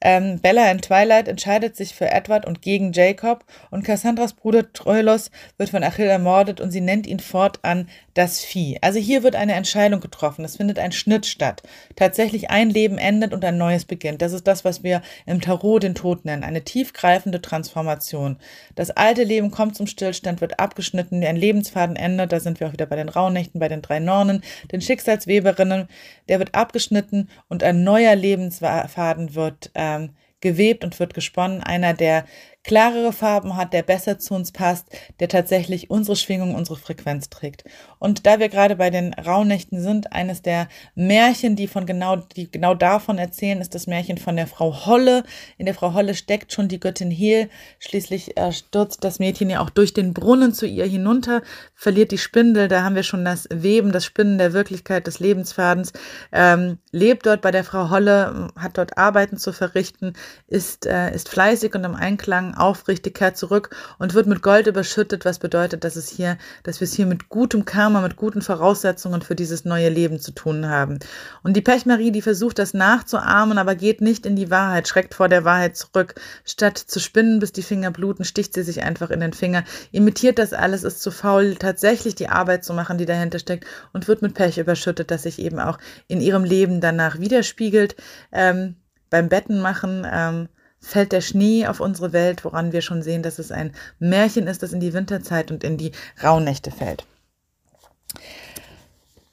[0.06, 5.32] Ähm, Bella in Twilight entscheidet sich für Edward und gegen Jacob und Cassandras Bruder Troilos
[5.58, 8.78] wird von Achill ermordet und sie nennt ihn fortan das Vieh.
[8.82, 10.44] Also hier wird eine Entscheidung getroffen.
[10.44, 11.64] Es findet ein Schnitt statt.
[11.96, 14.22] Tatsächlich ein Leben endet und ein neues beginnt.
[14.22, 16.44] Das ist das, was wir im Tarot den Tod nennen.
[16.44, 18.38] Eine tiefgreifende Transformation.
[18.76, 22.34] Das alte Leben kommt zum Stillstand, wird abgeschnitten, ein Lebensfaden endet.
[22.34, 25.88] Da sind wir auch wieder bei den Rauhnächten, bei den drei Nornen, den Schicksalsweberinnen.
[26.28, 30.10] Der wird abgeschnitten und ein neuer Lebensfaden wird ähm,
[30.42, 31.64] gewebt und wird gesponnen.
[31.64, 32.26] Einer, der
[32.64, 34.88] klarere Farben hat, der besser zu uns passt,
[35.20, 37.66] der tatsächlich unsere Schwingung, unsere Frequenz trägt.
[38.00, 42.50] Und da wir gerade bei den Rauhnächten sind, eines der Märchen, die von genau, die
[42.50, 45.24] genau davon erzählen, ist das Märchen von der Frau Holle.
[45.58, 47.50] In der Frau Holle steckt schon die Göttin Hel.
[47.80, 51.42] Schließlich äh, stürzt das Mädchen ja auch durch den Brunnen zu ihr hinunter,
[51.76, 52.70] verliert die Spindel.
[52.70, 55.92] Da haben wir schon das Weben, das Spinnen der Wirklichkeit, des Lebensfadens.
[56.32, 60.14] Ähm, lebt dort bei der Frau Holle, hat dort Arbeiten zu verrichten,
[60.48, 65.26] ist, äh, ist fleißig und im Einklang aufrichtig, kehrt zurück und wird mit Gold überschüttet,
[65.26, 69.22] was bedeutet, dass es hier, dass wir es hier mit gutem Karma, mit guten Voraussetzungen
[69.22, 71.00] für dieses neue Leben zu tun haben.
[71.44, 75.30] Und die Pechmarie, die versucht das nachzuahmen, aber geht nicht in die Wahrheit, schreckt vor
[75.30, 76.16] der Wahrheit zurück.
[76.46, 80.40] Statt zu spinnen, bis die Finger bluten, sticht sie sich einfach in den Finger, imitiert
[80.40, 84.22] das alles, ist zu faul, tatsächlich die Arbeit zu machen, die dahinter steckt und wird
[84.22, 87.96] mit Pech überschüttet, das sich eben auch in ihrem Leben danach widerspiegelt.
[88.32, 88.76] Ähm,
[89.14, 90.50] beim Betten machen, ähm,
[90.84, 94.62] fällt der Schnee auf unsere Welt, woran wir schon sehen, dass es ein Märchen ist,
[94.62, 95.92] das in die Winterzeit und in die
[96.22, 97.06] Rauhnächte fällt.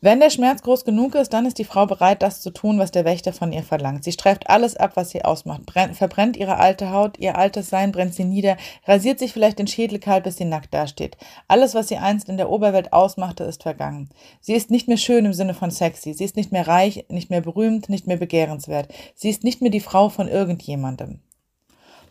[0.03, 2.91] Wenn der Schmerz groß genug ist, dann ist die Frau bereit, das zu tun, was
[2.91, 4.03] der Wächter von ihr verlangt.
[4.03, 7.93] Sie streift alles ab, was sie ausmacht, brennt, verbrennt ihre alte Haut, ihr altes Sein
[7.93, 11.19] brennt sie nieder, rasiert sich vielleicht den Schädel kalt, bis sie nackt dasteht.
[11.49, 14.09] Alles, was sie einst in der Oberwelt ausmachte, ist vergangen.
[14.41, 16.15] Sie ist nicht mehr schön im Sinne von sexy.
[16.15, 18.91] Sie ist nicht mehr reich, nicht mehr berühmt, nicht mehr begehrenswert.
[19.15, 21.21] Sie ist nicht mehr die Frau von irgendjemandem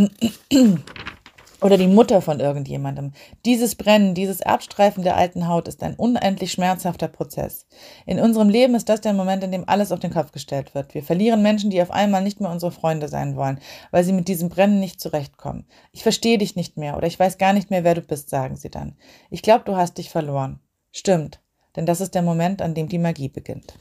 [1.61, 3.11] oder die Mutter von irgendjemandem.
[3.45, 7.67] Dieses Brennen, dieses Abstreifen der alten Haut ist ein unendlich schmerzhafter Prozess.
[8.05, 10.93] In unserem Leben ist das der Moment, in dem alles auf den Kopf gestellt wird.
[10.93, 13.59] Wir verlieren Menschen, die auf einmal nicht mehr unsere Freunde sein wollen,
[13.91, 15.65] weil sie mit diesem Brennen nicht zurechtkommen.
[15.91, 18.55] Ich verstehe dich nicht mehr oder ich weiß gar nicht mehr, wer du bist, sagen
[18.55, 18.95] sie dann.
[19.29, 20.59] Ich glaube, du hast dich verloren.
[20.91, 21.39] Stimmt,
[21.75, 23.73] denn das ist der Moment, an dem die Magie beginnt.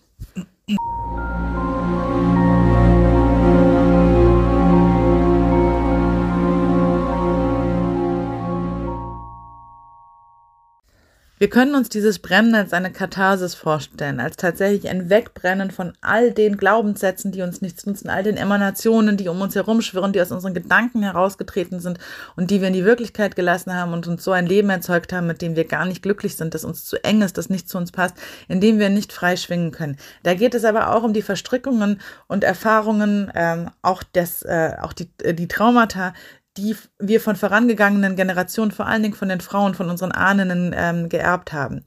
[11.38, 16.33] Wir können uns dieses Brennen als eine Katharsis vorstellen, als tatsächlich ein Wegbrennen von all
[16.33, 20.33] den Glaubenssätzen, die uns nichts nutzen, all den Emanationen, die um uns herumschwirren, die aus
[20.33, 21.98] unseren Gedanken herausgetreten sind
[22.35, 25.29] und die wir in die Wirklichkeit gelassen haben und uns so ein Leben erzeugt haben,
[25.29, 27.79] mit dem wir gar nicht glücklich sind, das uns zu eng ist, das nicht zu
[27.79, 28.16] uns passt,
[28.48, 29.96] in dem wir nicht frei schwingen können.
[30.24, 34.92] Da geht es aber auch um die Verstrickungen und Erfahrungen, ähm, auch, des, äh, auch
[34.92, 36.14] die, äh, die Traumata,
[36.59, 41.09] die wir von vorangegangenen Generationen, vor allen Dingen von den Frauen, von unseren Ahnen ähm,
[41.09, 41.85] geerbt haben.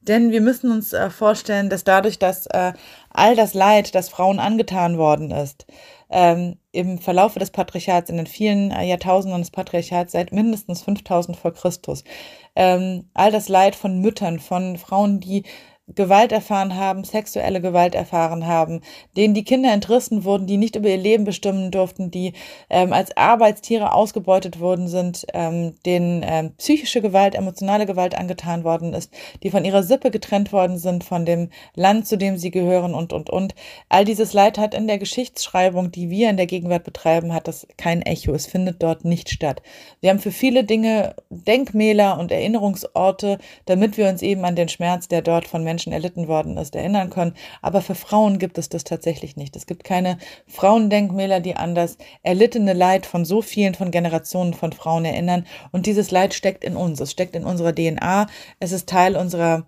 [0.00, 2.72] Denn wir müssen uns äh, vorstellen, dass dadurch, dass äh,
[3.10, 5.66] all das Leid, das Frauen angetan worden ist,
[6.10, 11.36] ähm, im Verlaufe des Patriarchats, in den vielen äh, Jahrtausenden des Patriarchats seit mindestens 5000
[11.36, 12.02] vor Christus,
[12.56, 15.44] ähm, all das Leid von Müttern, von Frauen, die
[15.94, 18.80] Gewalt erfahren haben, sexuelle Gewalt erfahren haben,
[19.16, 22.32] denen die Kinder entrissen wurden, die nicht über ihr Leben bestimmen durften, die
[22.70, 28.94] ähm, als Arbeitstiere ausgebeutet worden sind, ähm, denen ähm, psychische Gewalt, emotionale Gewalt angetan worden
[28.94, 32.94] ist, die von ihrer Sippe getrennt worden sind, von dem Land, zu dem sie gehören
[32.94, 33.54] und, und, und.
[33.88, 37.66] All dieses Leid hat in der Geschichtsschreibung, die wir in der Gegenwart betreiben, hat das
[37.76, 38.32] kein Echo.
[38.32, 39.62] Es findet dort nicht statt.
[40.00, 45.08] Wir haben für viele Dinge Denkmäler und Erinnerungsorte, damit wir uns eben an den Schmerz,
[45.08, 47.34] der dort von Menschen Menschen erlitten worden ist, erinnern können.
[47.60, 49.56] Aber für Frauen gibt es das tatsächlich nicht.
[49.56, 54.72] Es gibt keine Frauendenkmäler, die an das erlittene Leid von so vielen von Generationen von
[54.72, 55.44] Frauen erinnern.
[55.72, 57.00] Und dieses Leid steckt in uns.
[57.00, 58.28] Es steckt in unserer DNA.
[58.60, 59.66] Es ist Teil unserer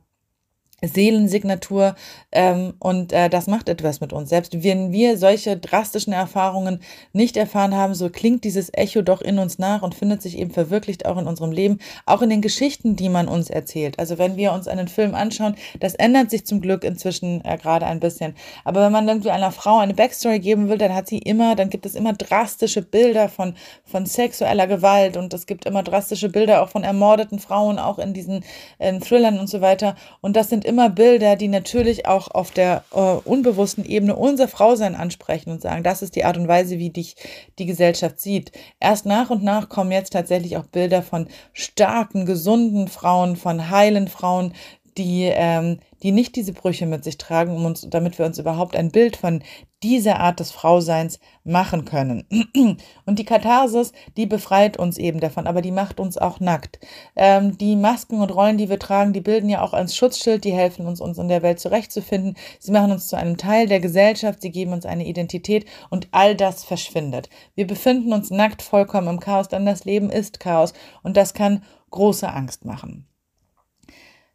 [0.88, 1.94] Seelensignatur
[2.32, 4.28] ähm, und äh, das macht etwas mit uns.
[4.28, 6.80] Selbst wenn wir solche drastischen Erfahrungen
[7.12, 10.50] nicht erfahren haben, so klingt dieses Echo doch in uns nach und findet sich eben
[10.50, 13.98] verwirklicht auch in unserem Leben, auch in den Geschichten, die man uns erzählt.
[13.98, 17.86] Also wenn wir uns einen Film anschauen, das ändert sich zum Glück inzwischen äh, gerade
[17.86, 18.34] ein bisschen.
[18.64, 21.70] Aber wenn man irgendwie einer Frau eine Backstory geben will, dann hat sie immer, dann
[21.70, 26.62] gibt es immer drastische Bilder von, von sexueller Gewalt und es gibt immer drastische Bilder
[26.62, 28.44] auch von ermordeten Frauen, auch in diesen
[28.78, 29.94] in Thrillern und so weiter.
[30.20, 34.48] Und das sind immer immer Bilder, die natürlich auch auf der äh, unbewussten Ebene unser
[34.48, 37.14] Frausein ansprechen und sagen, das ist die Art und Weise, wie dich
[37.60, 38.50] die Gesellschaft sieht.
[38.80, 44.08] Erst nach und nach kommen jetzt tatsächlich auch Bilder von starken, gesunden Frauen, von heilen
[44.08, 44.52] Frauen,
[44.96, 48.76] die, ähm, die nicht diese Brüche mit sich tragen, um uns, damit wir uns überhaupt
[48.76, 49.42] ein Bild von
[49.82, 52.26] dieser Art des Frauseins machen können.
[53.06, 56.78] Und die Katharsis, die befreit uns eben davon, aber die macht uns auch nackt.
[57.16, 60.52] Ähm, die Masken und Rollen, die wir tragen, die bilden ja auch als Schutzschild, die
[60.52, 62.36] helfen uns, uns in der Welt zurechtzufinden.
[62.58, 66.34] Sie machen uns zu einem Teil der Gesellschaft, sie geben uns eine Identität und all
[66.34, 67.28] das verschwindet.
[67.54, 71.62] Wir befinden uns nackt vollkommen im Chaos, denn das Leben ist Chaos und das kann
[71.90, 73.06] große Angst machen.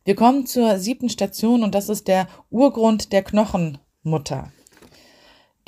[0.10, 4.52] Wir kommen zur siebten Station und das ist der Urgrund der Knochenmutter.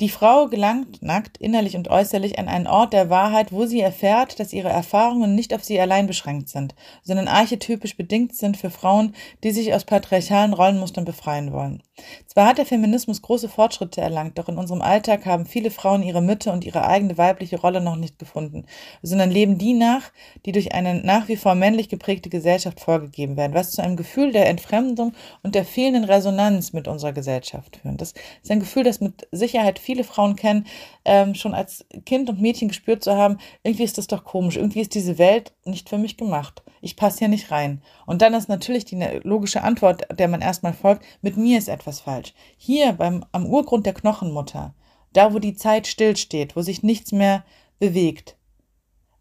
[0.02, 4.40] Die Frau gelangt nackt, innerlich und äußerlich an einen Ort der Wahrheit, wo sie erfährt,
[4.40, 9.14] dass ihre Erfahrungen nicht auf sie allein beschränkt sind, sondern archetypisch bedingt sind für Frauen,
[9.44, 11.84] die sich aus patriarchalen Rollenmustern befreien wollen.
[12.26, 16.20] Zwar hat der Feminismus große Fortschritte erlangt, doch in unserem Alltag haben viele Frauen ihre
[16.20, 18.64] Mitte und ihre eigene weibliche Rolle noch nicht gefunden,
[19.02, 20.10] sondern leben die nach,
[20.44, 24.32] die durch eine nach wie vor männlich geprägte Gesellschaft vorgegeben werden, was zu einem Gefühl
[24.32, 25.12] der Entfremdung
[25.44, 28.00] und der fehlenden Resonanz mit unserer Gesellschaft führt.
[28.00, 30.66] Das ist ein Gefühl, das mit Sicherheit viel viele Frauen kennen,
[31.04, 34.80] ähm, schon als Kind und Mädchen gespürt zu haben, irgendwie ist das doch komisch, irgendwie
[34.80, 36.62] ist diese Welt nicht für mich gemacht.
[36.80, 37.82] Ich passe hier nicht rein.
[38.06, 42.00] Und dann ist natürlich die logische Antwort, der man erstmal folgt, mit mir ist etwas
[42.00, 42.32] falsch.
[42.56, 44.74] Hier beim, am Urgrund der Knochenmutter,
[45.12, 47.44] da wo die Zeit stillsteht, wo sich nichts mehr
[47.78, 48.36] bewegt,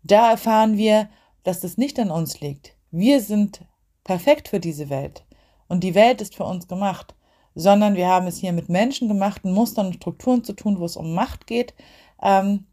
[0.04, 1.10] da erfahren wir,
[1.44, 2.76] dass das nicht an uns liegt.
[2.92, 3.66] Wir sind
[4.06, 5.26] perfekt für diese Welt.
[5.68, 7.14] Und die Welt ist für uns gemacht
[7.56, 11.14] sondern wir haben es hier mit menschengemachten Mustern und Strukturen zu tun, wo es um
[11.14, 11.74] Macht geht,
[12.22, 12.66] ähm,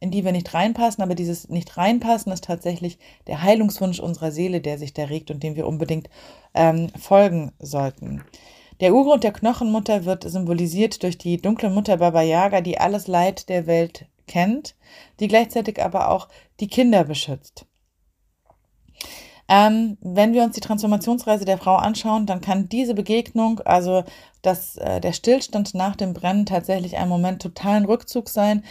[0.00, 1.02] in die wir nicht reinpassen.
[1.02, 5.42] Aber dieses nicht reinpassen ist tatsächlich der Heilungswunsch unserer Seele, der sich da regt und
[5.42, 6.10] dem wir unbedingt
[6.54, 8.22] ähm, folgen sollten.
[8.80, 13.48] Der Urgrund der Knochenmutter wird symbolisiert durch die dunkle Mutter Baba Yaga, die alles Leid
[13.48, 14.74] der Welt kennt,
[15.20, 16.28] die gleichzeitig aber auch
[16.60, 17.66] die Kinder beschützt.
[19.48, 24.04] Ähm, wenn wir uns die Transformationsreise der Frau anschauen, dann kann diese Begegnung, also
[24.42, 28.64] das, äh, der Stillstand nach dem Brennen, tatsächlich ein Moment totalen Rückzug sein.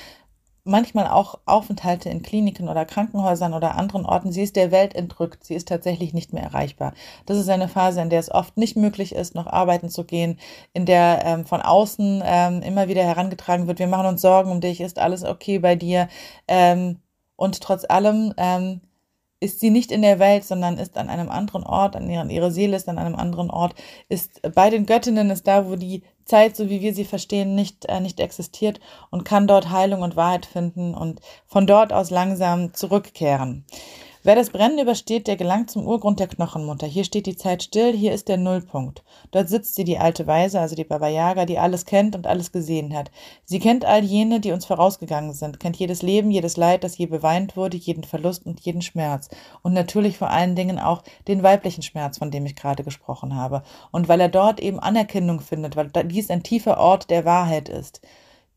[0.66, 4.32] Manchmal auch Aufenthalte in Kliniken oder Krankenhäusern oder anderen Orten.
[4.32, 5.44] Sie ist der Welt entrückt.
[5.44, 6.94] Sie ist tatsächlich nicht mehr erreichbar.
[7.26, 10.40] Das ist eine Phase, in der es oft nicht möglich ist, noch arbeiten zu gehen,
[10.72, 14.62] in der ähm, von außen ähm, immer wieder herangetragen wird, wir machen uns Sorgen um
[14.62, 16.08] dich, ist alles okay bei dir.
[16.48, 17.00] Ähm,
[17.36, 18.80] und trotz allem ähm,
[19.44, 22.52] ist sie nicht in der Welt, sondern ist an einem anderen Ort, an ihrer, ihre
[22.52, 23.76] Seele ist an einem anderen Ort,
[24.08, 27.86] ist bei den Göttinnen, ist da, wo die Zeit, so wie wir sie verstehen, nicht,
[27.86, 28.80] äh, nicht existiert
[29.12, 33.66] und kann dort Heilung und Wahrheit finden und von dort aus langsam zurückkehren.
[34.26, 36.88] Wer das Brennen übersteht, der gelangt zum Urgrund der Knochenmutter.
[36.88, 39.04] Hier steht die Zeit still, hier ist der Nullpunkt.
[39.32, 42.54] Dort sitzt sie, die alte Weise, also die Baba Yaga, die alles kennt und alles
[42.54, 43.12] gesehen hat.
[43.44, 47.08] Sie kennt all jene, die uns vorausgegangen sind, kennt jedes Leben, jedes Leid, das je
[47.08, 49.28] beweint wurde, jeden Verlust und jeden Schmerz.
[49.62, 53.62] Und natürlich vor allen Dingen auch den weiblichen Schmerz, von dem ich gerade gesprochen habe.
[53.92, 58.00] Und weil er dort eben Anerkennung findet, weil dies ein tiefer Ort der Wahrheit ist.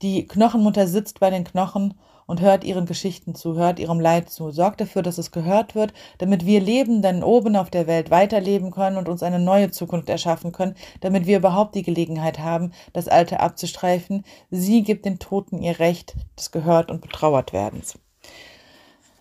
[0.01, 1.95] Die Knochenmutter sitzt bei den Knochen
[2.27, 5.93] und hört ihren Geschichten zu, hört ihrem Leid zu, sorgt dafür, dass es gehört wird,
[6.19, 10.53] damit wir Lebenden oben auf der Welt weiterleben können und uns eine neue Zukunft erschaffen
[10.53, 14.25] können, damit wir überhaupt die Gelegenheit haben, das Alte abzustreifen.
[14.51, 17.99] Sie gibt den Toten ihr Recht des Gehört und Betrauert werdens.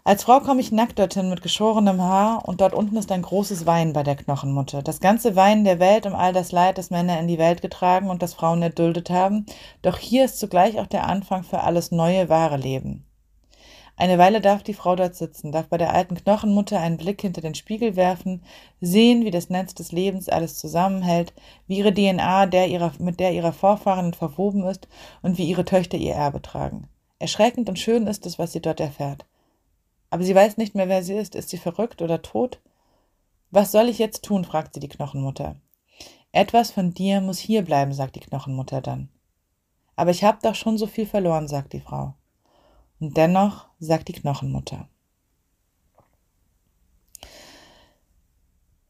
[0.08, 3.66] Als Frau komme ich nackt dorthin mit geschorenem Haar und dort unten ist ein großes
[3.66, 4.84] Wein bei der Knochenmutter.
[4.84, 8.12] Das ganze Wein der Welt um all das Leid, das Männer in die Welt getragen
[8.12, 9.48] und das Frauen erduldet haben.
[9.82, 13.04] Doch hier ist zugleich auch der Anfang für alles neue, wahre Leben.
[13.98, 17.42] Eine Weile darf die Frau dort sitzen, darf bei der alten Knochenmutter einen Blick hinter
[17.42, 18.44] den Spiegel werfen,
[18.82, 21.34] sehen, wie das Netz des Lebens alles zusammenhält,
[21.66, 24.88] wie ihre DNA der ihrer, mit der ihrer Vorfahren verwoben ist
[25.24, 26.90] und wie ihre Töchter ihr Erbe tragen.
[27.18, 29.26] Erschreckend und schön ist es, was sie dort erfährt.
[30.10, 31.36] Aber sie weiß nicht mehr, wer sie ist.
[31.36, 32.60] Ist sie verrückt oder tot?
[33.52, 34.46] Was soll ich jetzt tun?
[34.46, 35.56] fragt sie die Knochenmutter.
[36.32, 39.10] Etwas von dir muss hier bleiben, sagt die Knochenmutter dann.
[39.96, 42.14] Aber ich habe doch schon so viel verloren, sagt die Frau.
[43.00, 44.90] Und dennoch, sagt die Knochenmutter.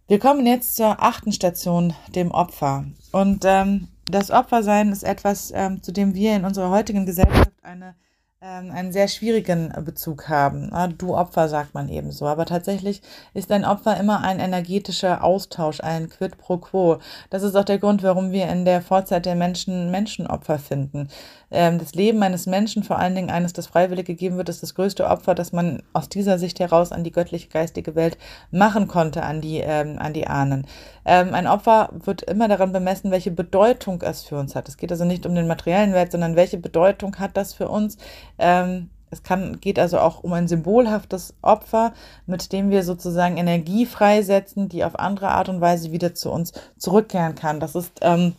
[0.07, 2.85] Wir kommen jetzt zur achten Station, dem Opfer.
[3.11, 7.95] Und ähm, das Opfersein ist etwas, ähm, zu dem wir in unserer heutigen Gesellschaft eine
[8.41, 10.69] einen sehr schwierigen Bezug haben.
[10.97, 12.27] Du Opfer sagt man eben so.
[12.27, 13.01] Aber tatsächlich
[13.33, 16.99] ist ein Opfer immer ein energetischer Austausch, ein Quid pro quo.
[17.29, 21.07] Das ist auch der Grund, warum wir in der Vorzeit der Menschen Menschenopfer finden.
[21.49, 24.75] Ähm, das Leben eines Menschen, vor allen Dingen eines, das freiwillig gegeben wird, ist das
[24.75, 28.17] größte Opfer, das man aus dieser Sicht heraus an die göttliche geistige Welt
[28.51, 30.67] machen konnte, an die, ähm, an die Ahnen.
[31.05, 34.67] Ähm, ein Opfer wird immer daran bemessen, welche Bedeutung es für uns hat.
[34.67, 37.97] Es geht also nicht um den materiellen Wert, sondern welche Bedeutung hat das für uns
[38.37, 41.93] ähm, es kann, geht also auch um ein symbolhaftes Opfer,
[42.25, 46.51] mit dem wir sozusagen Energie freisetzen, die auf andere Art und Weise wieder zu uns
[46.77, 47.61] zurückkehren kann.
[47.61, 48.35] Das ist ähm,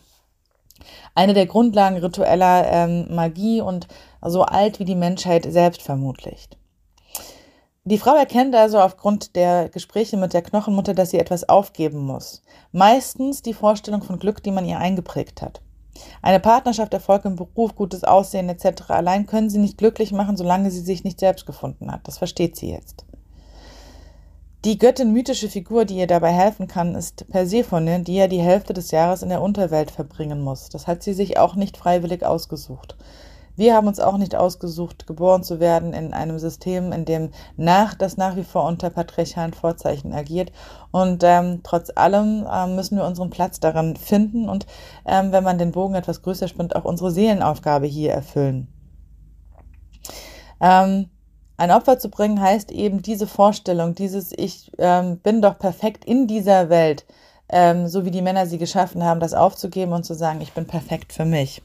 [1.15, 3.87] eine der Grundlagen ritueller ähm, Magie und
[4.21, 6.47] so alt wie die Menschheit selbst vermutlich.
[7.87, 12.41] Die Frau erkennt also aufgrund der Gespräche mit der Knochenmutter, dass sie etwas aufgeben muss.
[12.73, 15.61] Meistens die Vorstellung von Glück, die man ihr eingeprägt hat.
[16.21, 18.89] Eine Partnerschaft, Erfolg im Beruf, gutes Aussehen etc.
[18.89, 22.01] allein können sie nicht glücklich machen, solange sie sich nicht selbst gefunden hat.
[22.03, 23.05] Das versteht sie jetzt.
[24.65, 28.73] Die Göttin mythische Figur, die ihr dabei helfen kann, ist Persephone, die ja die Hälfte
[28.73, 30.67] des Jahres in der Unterwelt verbringen muss.
[30.67, 32.97] Das hat sie sich auch nicht freiwillig ausgesucht.
[33.57, 37.95] Wir haben uns auch nicht ausgesucht, geboren zu werden in einem System, in dem nach,
[37.95, 40.51] das nach wie vor unter patriarchalen Vorzeichen agiert.
[40.91, 44.67] Und ähm, trotz allem ähm, müssen wir unseren Platz daran finden und
[45.07, 48.67] ähm, wenn man den Bogen etwas größer spinnt, auch unsere Seelenaufgabe hier erfüllen.
[50.61, 51.09] Ähm,
[51.57, 56.27] ein Opfer zu bringen heißt eben diese Vorstellung, dieses Ich ähm, bin doch perfekt in
[56.27, 57.07] dieser Welt,
[57.49, 60.67] ähm, so wie die Männer sie geschaffen haben, das aufzugeben und zu sagen, ich bin
[60.67, 61.63] perfekt für mich.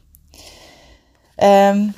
[1.45, 1.95] Ähm,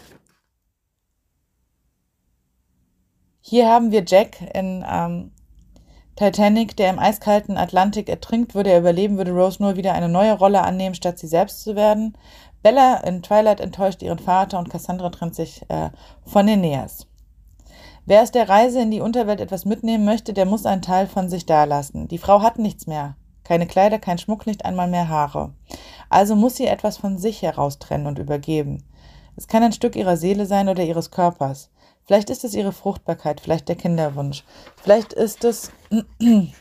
[3.43, 5.33] hier haben wir Jack in ähm,
[6.17, 8.55] Titanic, der im eiskalten Atlantik ertrinkt.
[8.55, 11.77] Würde er überleben, würde Rose nur wieder eine neue Rolle annehmen, statt sie selbst zu
[11.77, 12.17] werden.
[12.63, 15.91] Bella in Twilight enttäuscht ihren Vater und Cassandra trennt sich äh,
[16.25, 17.07] von Aeneas.
[18.07, 21.29] Wer aus der Reise in die Unterwelt etwas mitnehmen möchte, der muss einen Teil von
[21.29, 22.09] sich dalassen.
[22.09, 23.17] Die Frau hat nichts mehr.
[23.43, 25.53] Keine Kleider, kein Schmuck, nicht einmal mehr Haare.
[26.09, 28.85] Also muss sie etwas von sich heraustrennen und übergeben.
[29.37, 31.70] Es kann ein Stück ihrer Seele sein oder ihres Körpers.
[32.07, 34.44] Vielleicht ist es ihre Fruchtbarkeit, vielleicht der Kinderwunsch.
[34.77, 35.73] Vielleicht ist es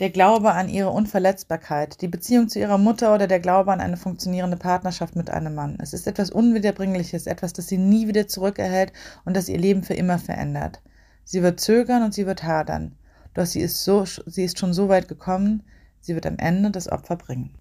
[0.00, 3.96] der Glaube an ihre Unverletzbarkeit, die Beziehung zu ihrer Mutter oder der Glaube an eine
[3.96, 5.78] funktionierende Partnerschaft mit einem Mann.
[5.80, 8.92] Es ist etwas Unwiederbringliches, etwas, das sie nie wieder zurückerhält
[9.24, 10.80] und das ihr Leben für immer verändert.
[11.24, 12.96] Sie wird zögern und sie wird hadern.
[13.34, 15.62] Doch sie ist, so, sie ist schon so weit gekommen,
[16.00, 17.54] sie wird am Ende das Opfer bringen.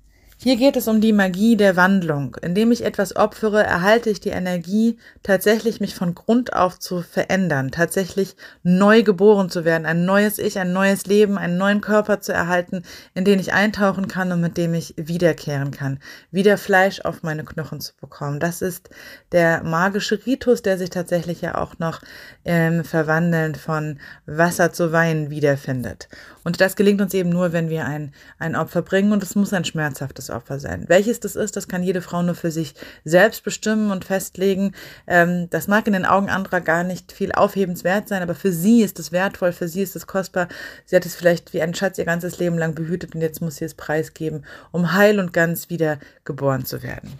[0.44, 2.36] Hier geht es um die Magie der Wandlung.
[2.42, 7.72] Indem ich etwas opfere, erhalte ich die Energie, tatsächlich mich von Grund auf zu verändern,
[7.72, 12.34] tatsächlich neu geboren zu werden, ein neues Ich, ein neues Leben, einen neuen Körper zu
[12.34, 12.84] erhalten,
[13.14, 17.46] in den ich eintauchen kann und mit dem ich wiederkehren kann, wieder Fleisch auf meine
[17.46, 18.42] Knochen zu bekommen.
[18.42, 18.90] Das ist
[19.32, 22.02] der magische Ritus, der sich tatsächlich ja auch noch
[22.44, 26.10] im Verwandeln von Wasser zu Wein wiederfindet.
[26.44, 29.54] Und das gelingt uns eben nur, wenn wir ein, ein Opfer bringen und es muss
[29.54, 30.86] ein schmerzhaftes Opfer sein.
[30.88, 32.76] Welches das ist, das kann jede Frau nur für sich
[33.06, 34.74] selbst bestimmen und festlegen.
[35.08, 38.82] Ähm, das mag in den Augen anderer gar nicht viel aufhebenswert sein, aber für sie
[38.82, 40.48] ist es wertvoll, für sie ist es kostbar.
[40.86, 43.58] Sie hat es vielleicht wie ein Schatz ihr ganzes Leben lang behütet und jetzt muss
[43.58, 47.14] sie es preisgeben, um heil und ganz wieder geboren zu werden.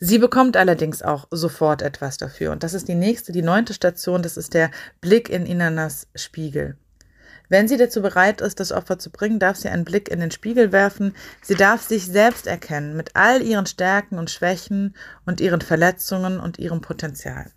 [0.00, 2.52] Sie bekommt allerdings auch sofort etwas dafür.
[2.52, 4.70] Und das ist die nächste, die neunte Station, das ist der
[5.00, 6.76] Blick in Inanas Spiegel.
[7.48, 10.30] Wenn sie dazu bereit ist, das Opfer zu bringen, darf sie einen Blick in den
[10.30, 11.14] Spiegel werfen.
[11.42, 14.94] Sie darf sich selbst erkennen mit all ihren Stärken und Schwächen
[15.24, 17.50] und ihren Verletzungen und ihrem Potenzial.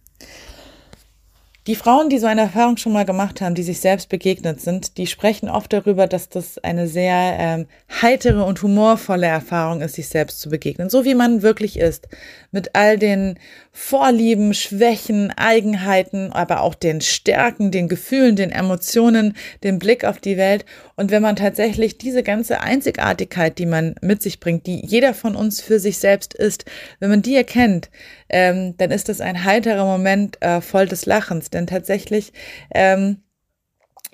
[1.68, 4.97] Die Frauen, die so eine Erfahrung schon mal gemacht haben, die sich selbst begegnet sind,
[4.97, 7.68] die sprechen oft darüber, dass das eine sehr ähm,
[8.01, 12.07] heitere und humorvolle Erfahrung ist, sich selbst zu begegnen, so wie man wirklich ist,
[12.49, 13.38] mit all den
[13.72, 20.38] Vorlieben, Schwächen, Eigenheiten, aber auch den Stärken, den Gefühlen, den Emotionen, den Blick auf die
[20.38, 20.66] Welt.
[21.01, 25.35] Und wenn man tatsächlich diese ganze Einzigartigkeit, die man mit sich bringt, die jeder von
[25.35, 26.65] uns für sich selbst ist,
[26.99, 27.89] wenn man die erkennt,
[28.29, 31.49] ähm, dann ist das ein heiterer Moment äh, voll des Lachens.
[31.49, 32.33] Denn tatsächlich
[32.69, 33.23] ähm,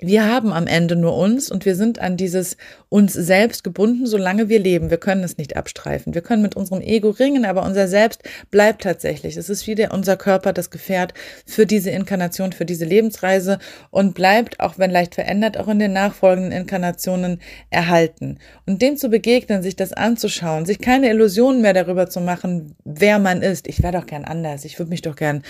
[0.00, 2.56] wir haben am Ende nur uns und wir sind an dieses
[2.88, 4.90] uns selbst gebunden, solange wir leben.
[4.90, 6.14] Wir können es nicht abstreifen.
[6.14, 8.22] Wir können mit unserem Ego ringen, aber unser Selbst
[8.52, 9.36] bleibt tatsächlich.
[9.36, 11.14] Es ist wieder unser Körper, das Gefährt
[11.46, 13.58] für diese Inkarnation, für diese Lebensreise
[13.90, 17.40] und bleibt, auch wenn leicht verändert, auch in den nachfolgenden Inkarnationen
[17.70, 18.38] erhalten.
[18.66, 23.18] Und dem zu begegnen, sich das anzuschauen, sich keine Illusionen mehr darüber zu machen, wer
[23.18, 23.66] man ist.
[23.66, 24.64] Ich wäre doch gern anders.
[24.64, 25.42] Ich würde mich doch gern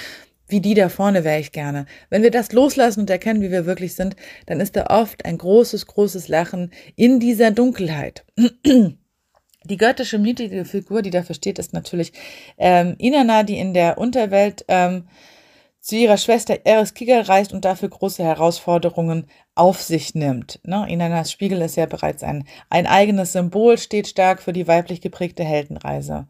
[0.49, 1.87] wie die da vorne wäre ich gerne.
[2.11, 5.39] Wenn wir das loslassen und erkennen, wie wir wirklich sind, dann ist da oft ein
[5.39, 8.25] großes, großes Lachen in dieser Dunkelheit.
[9.65, 12.13] Die göttische mythische Figur, die dafür steht, ist natürlich
[12.57, 15.09] ähm, Inanna, die in der Unterwelt ähm,
[15.81, 20.61] zu ihrer Schwester Eris Kigel reist und dafür große Herausforderungen auf sich nimmt.
[20.65, 20.87] Ne?
[20.89, 25.45] Inannas Spiegel ist ja bereits ein, ein eigenes Symbol, steht stark für die weiblich geprägte
[25.45, 26.29] Heldenreise.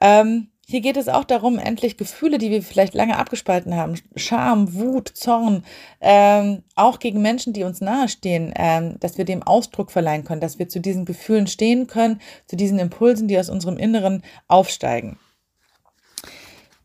[0.00, 4.74] Ähm, hier geht es auch darum, endlich Gefühle, die wir vielleicht lange abgespalten haben, Scham,
[4.74, 5.64] Wut, Zorn,
[6.00, 10.58] ähm, auch gegen Menschen, die uns nahestehen, ähm, dass wir dem Ausdruck verleihen können, dass
[10.58, 15.18] wir zu diesen Gefühlen stehen können, zu diesen Impulsen, die aus unserem Inneren aufsteigen.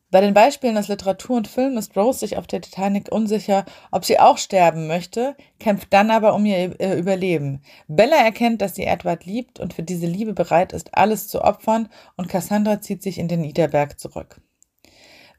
[0.09, 4.05] Bei den Beispielen aus Literatur und Film ist Rose sich auf der Titanic unsicher, ob
[4.05, 7.61] sie auch sterben möchte, kämpft dann aber um ihr Überleben.
[7.89, 11.89] Bella erkennt, dass sie Edward liebt und für diese Liebe bereit ist, alles zu opfern,
[12.15, 14.39] und Cassandra zieht sich in den Niederberg zurück.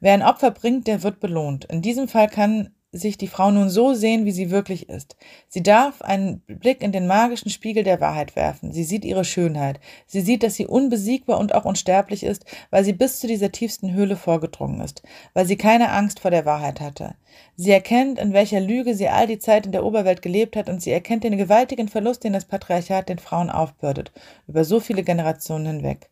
[0.01, 1.65] Wer ein Opfer bringt, der wird belohnt.
[1.65, 5.15] In diesem Fall kann sich die Frau nun so sehen, wie sie wirklich ist.
[5.47, 8.71] Sie darf einen Blick in den magischen Spiegel der Wahrheit werfen.
[8.71, 9.79] Sie sieht ihre Schönheit.
[10.07, 13.93] Sie sieht, dass sie unbesiegbar und auch unsterblich ist, weil sie bis zu dieser tiefsten
[13.93, 17.15] Höhle vorgedrungen ist, weil sie keine Angst vor der Wahrheit hatte.
[17.55, 20.81] Sie erkennt, in welcher Lüge sie all die Zeit in der Oberwelt gelebt hat, und
[20.81, 24.11] sie erkennt den gewaltigen Verlust, den das Patriarchat den Frauen aufbürdet,
[24.47, 26.09] über so viele Generationen hinweg.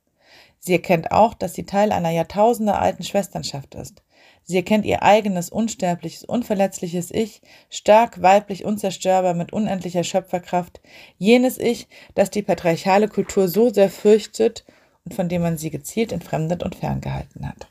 [0.59, 4.03] Sie erkennt auch, dass sie Teil einer jahrtausendealten Schwesternschaft ist.
[4.49, 10.79] Sie erkennt ihr eigenes, unsterbliches, unverletzliches Ich, stark, weiblich, unzerstörbar, mit unendlicher Schöpferkraft,
[11.17, 14.63] jenes Ich, das die patriarchale Kultur so sehr fürchtet
[15.03, 17.67] und von dem man sie gezielt entfremdet und ferngehalten hat.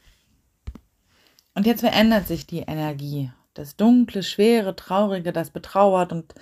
[1.55, 3.31] Und jetzt verändert sich die Energie.
[3.55, 6.35] Das dunkle, schwere, traurige, das betrauert und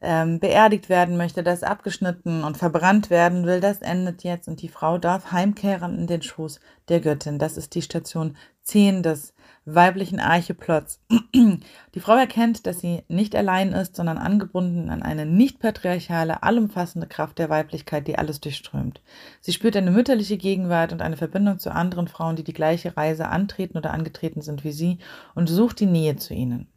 [0.00, 4.68] ähm, beerdigt werden möchte, das abgeschnitten und verbrannt werden will, das endet jetzt und die
[4.68, 6.58] Frau darf heimkehren in den Schoß
[6.88, 7.38] der Göttin.
[7.38, 9.32] Das ist die Station 10 des
[9.64, 11.00] weiblichen Archeplots.
[11.34, 17.06] Die Frau erkennt, dass sie nicht allein ist, sondern angebunden an eine nicht patriarchale, allumfassende
[17.06, 19.02] Kraft der Weiblichkeit, die alles durchströmt.
[19.40, 23.28] Sie spürt eine mütterliche Gegenwart und eine Verbindung zu anderen Frauen, die die gleiche Reise
[23.28, 24.98] antreten oder angetreten sind wie sie
[25.34, 26.68] und sucht die Nähe zu ihnen.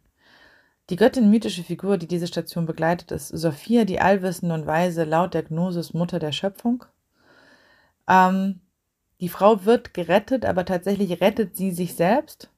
[0.90, 5.34] Die Göttin mythische Figur, die diese Station begleitet, ist Sophia, die allwissende und weise, laut
[5.34, 6.84] der Gnosis Mutter der Schöpfung.
[8.10, 8.60] Ähm,
[9.22, 12.50] die Frau wird gerettet, aber tatsächlich rettet sie sich selbst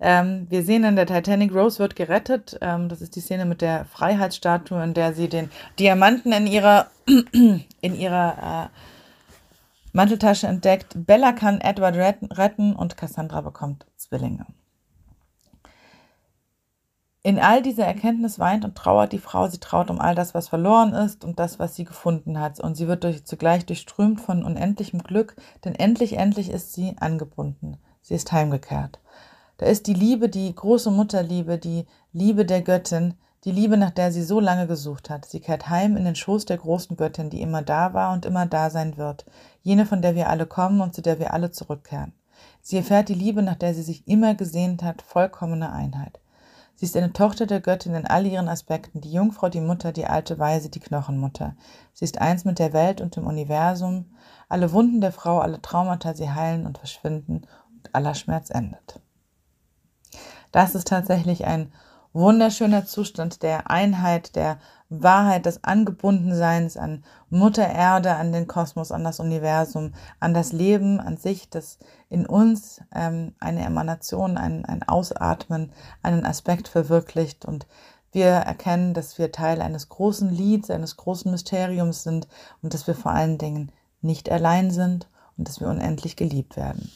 [0.00, 2.58] ähm, wir sehen in der Titanic, Rose wird gerettet.
[2.62, 6.86] Ähm, das ist die Szene mit der Freiheitsstatue, in der sie den Diamanten in ihrer,
[7.06, 8.76] in ihrer äh,
[9.92, 10.94] Manteltasche entdeckt.
[10.94, 14.46] Bella kann Edward retten und Cassandra bekommt Zwillinge.
[17.22, 19.46] In all dieser Erkenntnis weint und trauert die Frau.
[19.48, 22.60] Sie traut um all das, was verloren ist und das, was sie gefunden hat.
[22.60, 25.36] Und sie wird durch, zugleich durchströmt von unendlichem Glück,
[25.66, 27.76] denn endlich, endlich ist sie angebunden.
[28.00, 29.00] Sie ist heimgekehrt.
[29.60, 31.84] Da ist die Liebe, die große Mutterliebe, die
[32.14, 33.12] Liebe der Göttin,
[33.44, 35.26] die Liebe, nach der sie so lange gesucht hat.
[35.26, 38.46] Sie kehrt heim in den Schoß der großen Göttin, die immer da war und immer
[38.46, 39.26] da sein wird,
[39.60, 42.14] jene, von der wir alle kommen und zu der wir alle zurückkehren.
[42.62, 46.20] Sie erfährt die Liebe, nach der sie sich immer gesehnt hat, vollkommene Einheit.
[46.74, 50.06] Sie ist eine Tochter der Göttin in all ihren Aspekten, die Jungfrau, die Mutter, die
[50.06, 51.54] alte Weise, die Knochenmutter.
[51.92, 54.06] Sie ist eins mit der Welt und dem Universum.
[54.48, 57.42] Alle Wunden der Frau, alle Traumata, sie heilen und verschwinden
[57.74, 59.00] und aller Schmerz endet.
[60.52, 61.72] Das ist tatsächlich ein
[62.12, 69.04] wunderschöner Zustand der Einheit, der Wahrheit, des Angebundenseins an Mutter Erde, an den Kosmos, an
[69.04, 71.78] das Universum, an das Leben an sich, das
[72.08, 75.72] in uns ähm, eine Emanation, ein, ein Ausatmen,
[76.02, 77.68] einen Aspekt verwirklicht und
[78.12, 82.26] wir erkennen, dass wir Teil eines großen Lieds, eines großen Mysteriums sind
[82.60, 83.70] und dass wir vor allen Dingen
[84.02, 86.90] nicht allein sind und dass wir unendlich geliebt werden.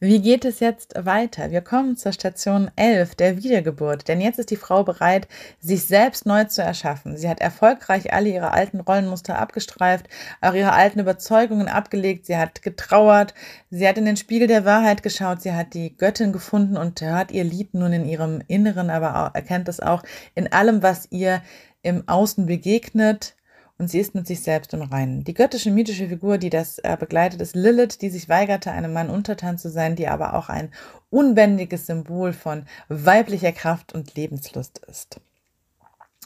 [0.00, 1.50] Wie geht es jetzt weiter?
[1.50, 5.26] Wir kommen zur Station 11 der Wiedergeburt, denn jetzt ist die Frau bereit,
[5.58, 7.16] sich selbst neu zu erschaffen.
[7.16, 10.08] Sie hat erfolgreich alle ihre alten Rollenmuster abgestreift,
[10.40, 13.34] auch ihre alten Überzeugungen abgelegt, sie hat getrauert,
[13.70, 17.32] sie hat in den Spiegel der Wahrheit geschaut, sie hat die Göttin gefunden und hört
[17.32, 20.04] ihr Lied nun in ihrem Inneren, aber erkennt es auch
[20.36, 21.42] in allem, was ihr
[21.82, 23.34] im Außen begegnet
[23.78, 25.24] und sie ist mit sich selbst im Reinen.
[25.24, 29.08] Die göttische mythische Figur, die das äh, begleitet, ist Lilith, die sich weigerte, einem Mann
[29.08, 30.70] untertan zu sein, die aber auch ein
[31.10, 35.20] unbändiges Symbol von weiblicher Kraft und Lebenslust ist.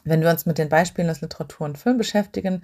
[0.05, 2.63] Wenn wir uns mit den Beispielen aus Literatur und Film beschäftigen,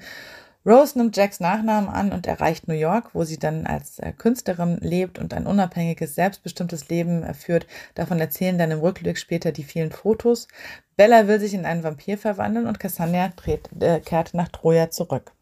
[0.68, 4.76] Rose nimmt Jacks Nachnamen an und erreicht New York, wo sie dann als äh, Künstlerin
[4.82, 7.66] lebt und ein unabhängiges, selbstbestimmtes Leben äh, führt.
[7.94, 10.46] Davon erzählen dann im Rückblick später die vielen Fotos.
[10.94, 13.32] Bella will sich in einen Vampir verwandeln und Cassandra
[13.80, 15.32] äh, kehrt nach Troja zurück.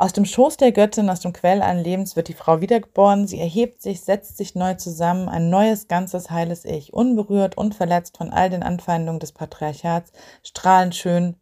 [0.00, 3.26] Aus dem Schoß der Göttin, aus dem Quell allen Lebens wird die Frau wiedergeboren.
[3.26, 8.30] Sie erhebt sich, setzt sich neu zusammen, ein neues, ganzes, heiles Ich, unberührt, unverletzt von
[8.30, 10.12] all den Anfeindungen des Patriarchats,
[10.44, 11.34] strahlend schön,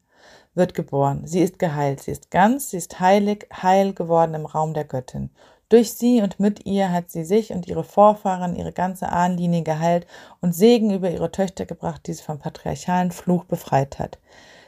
[0.56, 1.22] wird geboren.
[1.26, 5.30] Sie ist geheilt, sie ist ganz, sie ist heilig, heil geworden im Raum der Göttin.
[5.68, 10.06] Durch sie und mit ihr hat sie sich und ihre Vorfahren, ihre ganze Ahnenlinie geheilt
[10.40, 14.18] und Segen über ihre Töchter gebracht, die sie vom patriarchalen Fluch befreit hat.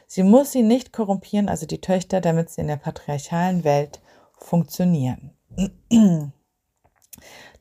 [0.07, 4.01] Sie muss sie nicht korrumpieren, also die Töchter, damit sie in der patriarchalen Welt
[4.37, 5.31] funktionieren.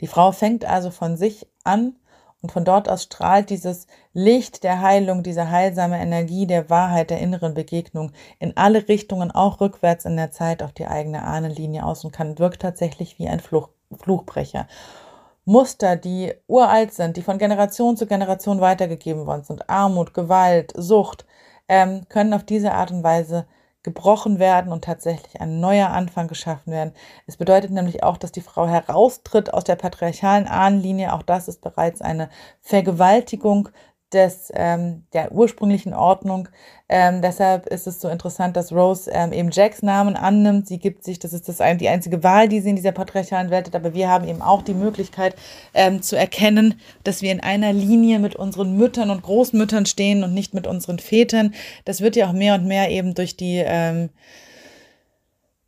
[0.01, 1.97] Die Frau fängt also von sich an
[2.41, 7.19] und von dort aus strahlt dieses Licht der Heilung, diese heilsame Energie der Wahrheit, der
[7.19, 12.05] inneren Begegnung in alle Richtungen, auch rückwärts in der Zeit auf die eigene Ahnenlinie aus
[12.05, 14.69] und kann, wirkt tatsächlich wie ein Fluch, Fluchbrecher.
[15.45, 21.25] Muster, die uralt sind, die von Generation zu Generation weitergegeben worden sind, Armut, Gewalt, Sucht,
[21.69, 23.47] ähm, können auf diese Art und Weise
[23.83, 26.93] gebrochen werden und tatsächlich ein neuer Anfang geschaffen werden.
[27.27, 31.13] Es bedeutet nämlich auch, dass die Frau heraustritt aus der patriarchalen Ahnenlinie.
[31.13, 32.29] Auch das ist bereits eine
[32.61, 33.69] Vergewaltigung
[34.13, 36.49] des, ähm, der ursprünglichen Ordnung.
[36.89, 40.67] Ähm, deshalb ist es so interessant, dass Rose ähm, eben Jacks Namen annimmt.
[40.67, 43.51] Sie gibt sich, das ist das ein, die einzige Wahl, die sie in dieser patriarchalen
[43.51, 45.35] Welt hat, aber wir haben eben auch die Möglichkeit
[45.75, 50.33] ähm, zu erkennen, dass wir in einer Linie mit unseren Müttern und Großmüttern stehen und
[50.33, 51.55] nicht mit unseren Vätern.
[51.85, 54.09] Das wird ja auch mehr und mehr eben durch die ähm,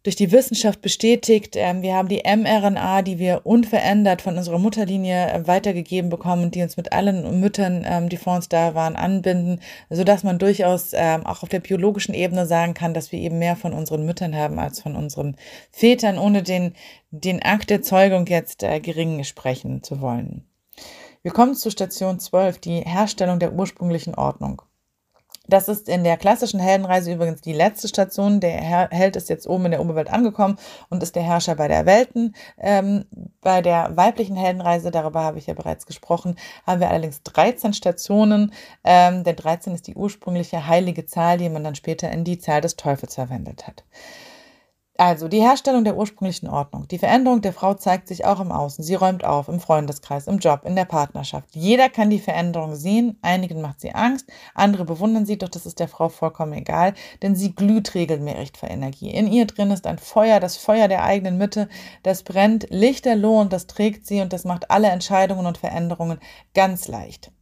[0.03, 1.57] durch die Wissenschaft bestätigt.
[1.57, 6.63] Ähm, wir haben die mRNA, die wir unverändert von unserer Mutterlinie äh, weitergegeben bekommen die
[6.63, 11.27] uns mit allen Müttern, ähm, die vor uns da waren, anbinden, sodass man durchaus ähm,
[11.27, 14.59] auch auf der biologischen Ebene sagen kann, dass wir eben mehr von unseren Müttern haben
[14.59, 15.37] als von unseren
[15.71, 16.75] Vätern, ohne den,
[17.11, 20.47] den Akt der Zeugung jetzt äh, gering sprechen zu wollen.
[21.23, 24.63] Wir kommen zu Station 12, die Herstellung der ursprünglichen Ordnung.
[25.51, 28.39] Das ist in der klassischen Heldenreise übrigens die letzte Station.
[28.39, 30.57] Der Held ist jetzt oben in der Oberwelt angekommen
[30.91, 32.37] und ist der Herrscher bei der Welten.
[32.57, 33.05] Ähm,
[33.41, 36.37] bei der weiblichen Heldenreise, darüber habe ich ja bereits gesprochen,
[36.69, 38.53] haben wir allerdings 13 Stationen.
[38.85, 42.61] Ähm, denn 13 ist die ursprüngliche heilige Zahl, die man dann später in die Zahl
[42.61, 43.83] des Teufels verwendet hat.
[45.01, 46.87] Also die Herstellung der ursprünglichen Ordnung.
[46.89, 48.85] Die Veränderung der Frau zeigt sich auch im Außen.
[48.85, 51.49] Sie räumt auf, im Freundeskreis, im Job, in der Partnerschaft.
[51.57, 53.17] Jeder kann die Veränderung sehen.
[53.23, 56.93] Einigen macht sie Angst, andere bewundern sie, doch das ist der Frau vollkommen egal,
[57.23, 59.09] denn sie glüht regelmäßig vor Energie.
[59.09, 61.71] In ihr drin ist ein Feuer, das Feuer der eigenen Mitte,
[62.03, 66.21] das brennt lichterloh und das trägt sie und das macht alle Entscheidungen und Veränderungen
[66.53, 67.33] ganz leicht.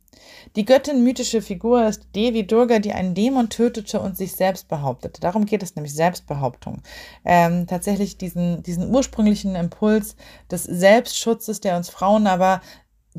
[0.57, 5.21] Die Göttin mythische Figur ist Devi Durga, die einen Dämon tötete und sich selbst behauptete.
[5.21, 6.83] Darum geht es nämlich Selbstbehauptung.
[7.25, 10.17] Ähm, tatsächlich diesen, diesen ursprünglichen Impuls
[10.51, 12.61] des Selbstschutzes, der uns Frauen aber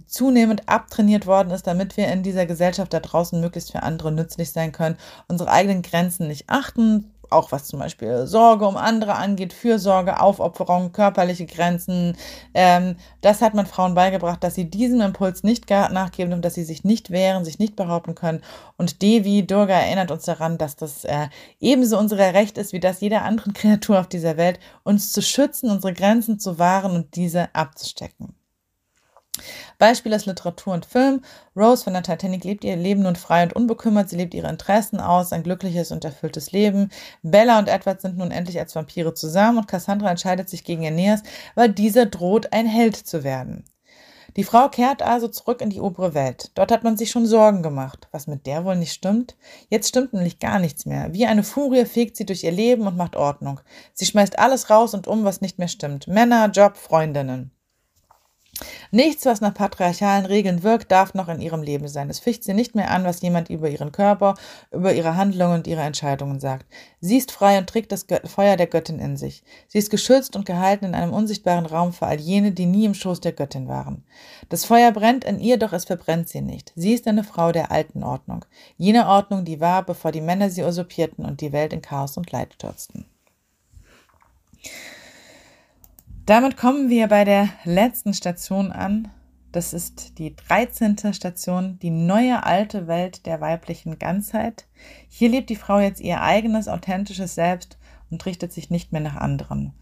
[0.06, 4.52] zunehmend abtrainiert worden ist, damit wir in dieser Gesellschaft da draußen möglichst für andere nützlich
[4.52, 9.54] sein können, unsere eigenen Grenzen nicht achten auch was zum Beispiel Sorge um andere angeht,
[9.54, 12.16] Fürsorge, Aufopferung, körperliche Grenzen.
[12.54, 16.64] Ähm, das hat man Frauen beigebracht, dass sie diesem Impuls nicht nachgeben und dass sie
[16.64, 18.42] sich nicht wehren, sich nicht behaupten können.
[18.78, 21.28] Und Devi Durga erinnert uns daran, dass das äh,
[21.60, 25.70] ebenso unser Recht ist, wie das jeder anderen Kreatur auf dieser Welt, uns zu schützen,
[25.70, 28.39] unsere Grenzen zu wahren und diese abzustecken.
[29.78, 31.22] Beispiel aus Literatur und Film.
[31.56, 34.10] Rose von der Titanic lebt ihr Leben nun frei und unbekümmert.
[34.10, 36.90] Sie lebt ihre Interessen aus, ein glückliches und erfülltes Leben.
[37.22, 41.24] Bella und Edward sind nun endlich als Vampire zusammen und Cassandra entscheidet sich gegen Aeneas,
[41.56, 43.64] weil dieser droht, ein Held zu werden.
[44.36, 46.52] Die Frau kehrt also zurück in die obere Welt.
[46.56, 48.08] Dort hat man sich schon Sorgen gemacht.
[48.12, 49.36] Was mit der wohl nicht stimmt?
[49.70, 51.14] Jetzt stimmt nämlich gar nichts mehr.
[51.14, 53.60] Wie eine Furie fegt sie durch ihr Leben und macht Ordnung.
[53.94, 56.08] Sie schmeißt alles raus und um, was nicht mehr stimmt.
[56.08, 57.52] Männer, Job, Freundinnen.
[58.92, 62.10] Nichts, was nach patriarchalen Regeln wirkt, darf noch in ihrem Leben sein.
[62.10, 64.36] Es ficht sie nicht mehr an, was jemand über ihren Körper,
[64.72, 66.66] über ihre Handlungen und ihre Entscheidungen sagt.
[67.00, 69.44] Sie ist frei und trägt das Feuer der Göttin in sich.
[69.68, 72.94] Sie ist geschützt und gehalten in einem unsichtbaren Raum für all jene, die nie im
[72.94, 74.04] Schoß der Göttin waren.
[74.50, 76.74] Das Feuer brennt in ihr, doch es verbrennt sie nicht.
[76.76, 78.46] Sie ist eine Frau der alten Ordnung.
[78.78, 82.32] Jene Ordnung, die war, bevor die Männer sie usurpierten und die Welt in Chaos und
[82.32, 83.06] Leid stürzten.
[86.30, 89.08] Damit kommen wir bei der letzten Station an.
[89.52, 91.12] Das ist die 13.
[91.12, 94.68] Station, die neue alte Welt der weiblichen Ganzheit.
[95.08, 97.80] Hier lebt die Frau jetzt ihr eigenes, authentisches Selbst
[98.12, 99.74] und richtet sich nicht mehr nach anderen.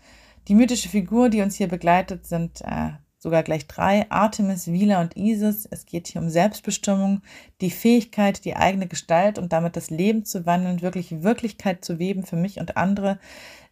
[0.48, 5.18] Die mythische Figur, die uns hier begleitet, sind äh, sogar gleich drei, Artemis, Vila und
[5.18, 5.68] Isis.
[5.70, 7.24] Es geht hier um Selbstbestimmung,
[7.60, 12.24] die Fähigkeit, die eigene Gestalt und damit das Leben zu wandeln, wirklich Wirklichkeit zu weben
[12.24, 13.20] für mich und andere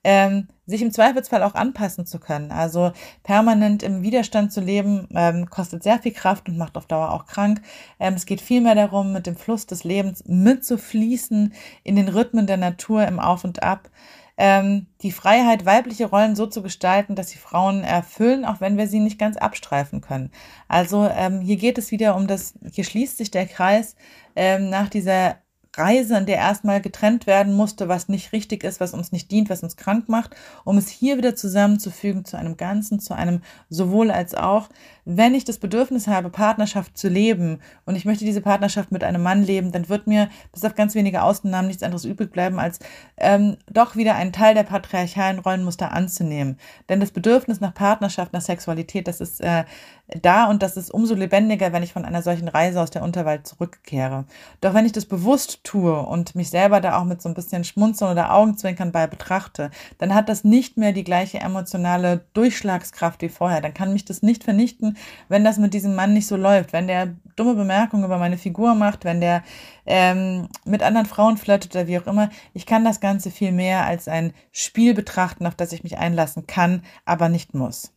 [0.05, 2.51] ähm, sich im Zweifelsfall auch anpassen zu können.
[2.51, 2.91] Also
[3.23, 7.25] permanent im Widerstand zu leben, ähm, kostet sehr viel Kraft und macht auf Dauer auch
[7.25, 7.61] krank.
[7.99, 11.53] Ähm, es geht vielmehr darum, mit dem Fluss des Lebens mitzufließen
[11.83, 13.89] in den Rhythmen der Natur im Auf und Ab.
[14.37, 18.87] Ähm, die Freiheit, weibliche Rollen so zu gestalten, dass sie Frauen erfüllen, auch wenn wir
[18.87, 20.29] sie nicht ganz abstreifen können.
[20.67, 23.95] Also ähm, hier geht es wieder um das, hier schließt sich der Kreis
[24.35, 25.37] ähm, nach dieser
[25.77, 29.49] Reise, in der erstmal getrennt werden musste, was nicht richtig ist, was uns nicht dient,
[29.49, 34.11] was uns krank macht, um es hier wieder zusammenzufügen zu einem Ganzen, zu einem sowohl
[34.11, 34.69] als auch.
[35.05, 39.21] Wenn ich das Bedürfnis habe, Partnerschaft zu leben und ich möchte diese Partnerschaft mit einem
[39.21, 42.79] Mann leben, dann wird mir bis auf ganz wenige Ausnahmen nichts anderes übrig bleiben, als
[43.17, 46.57] ähm, doch wieder einen Teil der patriarchalen Rollenmuster anzunehmen.
[46.89, 49.65] Denn das Bedürfnis nach Partnerschaft, nach Sexualität, das ist äh,
[50.07, 53.47] da und das ist umso lebendiger, wenn ich von einer solchen Reise aus der Unterwelt
[53.47, 54.25] zurückkehre.
[54.61, 57.63] Doch wenn ich das bewusst tue und mich selber da auch mit so ein bisschen
[57.63, 63.29] Schmunzeln oder Augenzwinkern bei betrachte, dann hat das nicht mehr die gleiche emotionale Durchschlagskraft wie
[63.29, 63.61] vorher.
[63.61, 64.95] Dann kann mich das nicht vernichten,
[65.27, 68.75] wenn das mit diesem Mann nicht so läuft, wenn der dumme Bemerkungen über meine Figur
[68.75, 69.43] macht, wenn der
[69.87, 72.29] ähm, mit anderen Frauen flirtet oder wie auch immer.
[72.53, 76.45] Ich kann das Ganze viel mehr als ein Spiel betrachten, auf das ich mich einlassen
[76.45, 77.94] kann, aber nicht muss.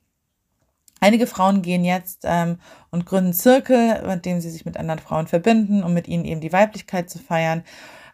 [1.00, 2.58] Einige Frauen gehen jetzt ähm,
[2.90, 6.40] und gründen Zirkel, mit dem sie sich mit anderen Frauen verbinden, um mit ihnen eben
[6.40, 7.62] die Weiblichkeit zu feiern.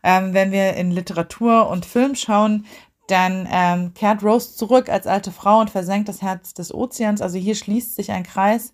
[0.02, 2.66] Ähm, wenn wir in Literatur und Film schauen,
[3.06, 7.20] dann ähm, kehrt Rose zurück als alte Frau und versenkt das Herz des Ozeans.
[7.20, 8.72] Also hier schließt sich ein Kreis.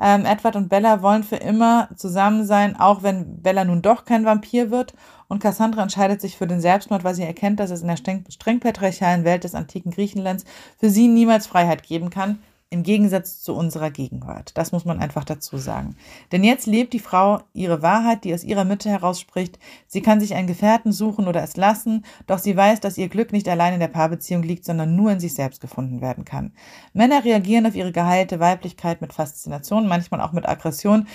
[0.00, 4.24] Ähm, Edward und Bella wollen für immer zusammen sein, auch wenn Bella nun doch kein
[4.24, 4.94] Vampir wird.
[5.28, 8.24] Und Cassandra entscheidet sich für den Selbstmord, weil sie erkennt, dass es in der streng,
[8.28, 10.44] streng patriarchalen Welt des antiken Griechenlands
[10.78, 12.38] für sie niemals Freiheit geben kann
[12.72, 14.56] im Gegensatz zu unserer Gegenwart.
[14.56, 15.96] Das muss man einfach dazu sagen.
[16.32, 19.58] Denn jetzt lebt die Frau ihre Wahrheit, die aus ihrer Mitte herausspricht.
[19.86, 23.32] Sie kann sich einen Gefährten suchen oder es lassen, doch sie weiß, dass ihr Glück
[23.32, 26.52] nicht allein in der Paarbeziehung liegt, sondern nur in sich selbst gefunden werden kann.
[26.94, 31.06] Männer reagieren auf ihre geheilte Weiblichkeit mit Faszination, manchmal auch mit Aggression,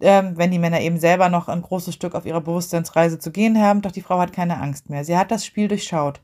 [0.00, 3.60] ähm, wenn die Männer eben selber noch ein großes Stück auf ihrer Bewusstseinsreise zu gehen
[3.60, 5.04] haben, doch die Frau hat keine Angst mehr.
[5.04, 6.20] Sie hat das Spiel durchschaut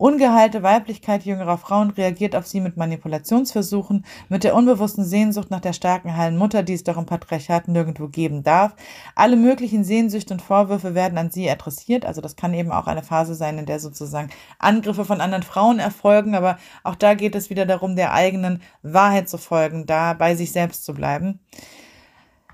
[0.00, 5.74] Ungeheilte Weiblichkeit jüngerer Frauen reagiert auf sie mit Manipulationsversuchen, mit der unbewussten Sehnsucht nach der
[5.74, 8.74] starken heilen Mutter, die es doch im Patriarchat nirgendwo geben darf.
[9.14, 12.06] Alle möglichen Sehnsüchte und Vorwürfe werden an sie adressiert.
[12.06, 15.78] Also das kann eben auch eine Phase sein, in der sozusagen Angriffe von anderen Frauen
[15.78, 16.34] erfolgen.
[16.34, 20.50] Aber auch da geht es wieder darum, der eigenen Wahrheit zu folgen, da bei sich
[20.50, 21.40] selbst zu bleiben.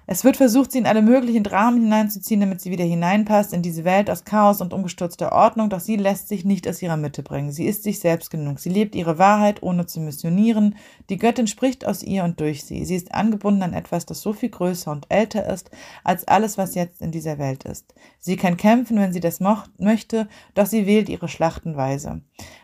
[0.08, 3.84] Es wird versucht, sie in alle möglichen Dramen hineinzuziehen, damit sie wieder hineinpasst in diese
[3.84, 7.50] Welt aus Chaos und umgestürzter Ordnung, doch sie lässt sich nicht aus ihrer Mitte bringen.
[7.50, 8.60] Sie ist sich selbst genug.
[8.60, 10.76] Sie lebt ihre Wahrheit, ohne zu missionieren.
[11.10, 12.84] Die Göttin spricht aus ihr und durch sie.
[12.84, 15.72] Sie ist angebunden an etwas, das so viel größer und älter ist,
[16.04, 17.92] als alles, was jetzt in dieser Welt ist.
[18.20, 19.40] Sie kann kämpfen, wenn sie das
[19.78, 22.20] möchte, doch sie wählt ihre Schlachtenweise.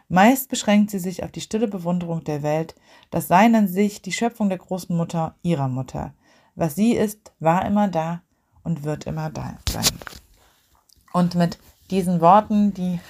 [0.09, 2.77] Meist beschränkt sie sich auf die stille Bewunderung der Welt,
[3.11, 6.15] das Sein an sich, die Schöpfung der großen Mutter, ihrer Mutter.
[6.55, 8.23] Was sie ist, war immer da
[8.63, 9.87] und wird immer da sein.
[11.13, 11.59] Und mit
[11.91, 13.01] diesen Worten, die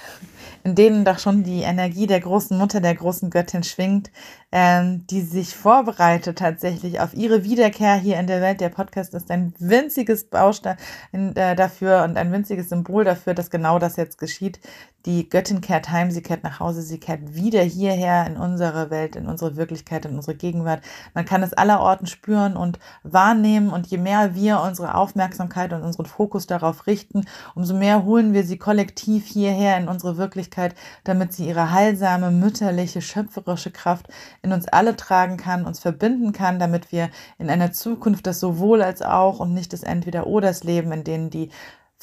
[0.63, 4.11] in denen doch schon die Energie der großen Mutter, der großen Göttin schwingt,
[4.51, 8.61] ähm, die sich vorbereitet tatsächlich auf ihre Wiederkehr hier in der Welt.
[8.61, 10.77] Der Podcast ist ein winziges Baustein
[11.11, 14.59] äh, dafür und ein winziges Symbol dafür, dass genau das jetzt geschieht.
[15.05, 19.17] Die Göttin kehrt heim, sie kehrt nach Hause, sie kehrt wieder hierher in unsere Welt,
[19.17, 20.81] in unsere Wirklichkeit, in unsere Gegenwart.
[21.13, 26.05] Man kann es allerorten spüren und wahrnehmen und je mehr wir unsere Aufmerksamkeit und unseren
[26.05, 30.73] Fokus darauf richten, umso mehr holen wir sie kollektiv hierher in unsere Wirklichkeit,
[31.03, 34.07] damit sie ihre heilsame, mütterliche, schöpferische Kraft
[34.41, 38.81] in uns alle tragen kann, uns verbinden kann, damit wir in einer Zukunft das sowohl
[38.81, 41.49] als auch und nicht das Entweder-Oders leben, in denen die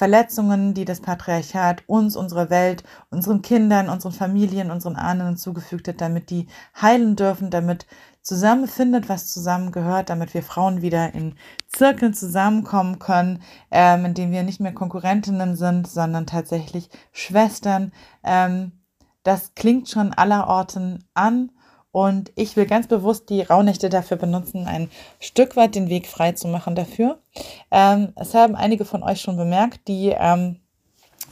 [0.00, 6.00] Verletzungen, die das Patriarchat uns, unserer Welt, unseren Kindern, unseren Familien, unseren Ahnen zugefügt hat,
[6.00, 6.46] damit die
[6.80, 7.86] heilen dürfen, damit
[8.22, 11.34] zusammenfindet, was zusammengehört, damit wir Frauen wieder in
[11.66, 17.92] Zirkeln zusammenkommen können, ähm, in denen wir nicht mehr Konkurrentinnen sind, sondern tatsächlich Schwestern.
[18.24, 18.72] Ähm,
[19.22, 21.52] das klingt schon allerorten an
[21.92, 26.32] und ich will ganz bewusst die Rauhnächte dafür benutzen, ein Stück weit den Weg frei
[26.32, 27.18] zu machen dafür.
[27.70, 30.56] Ähm, es haben einige von euch schon bemerkt, die ähm,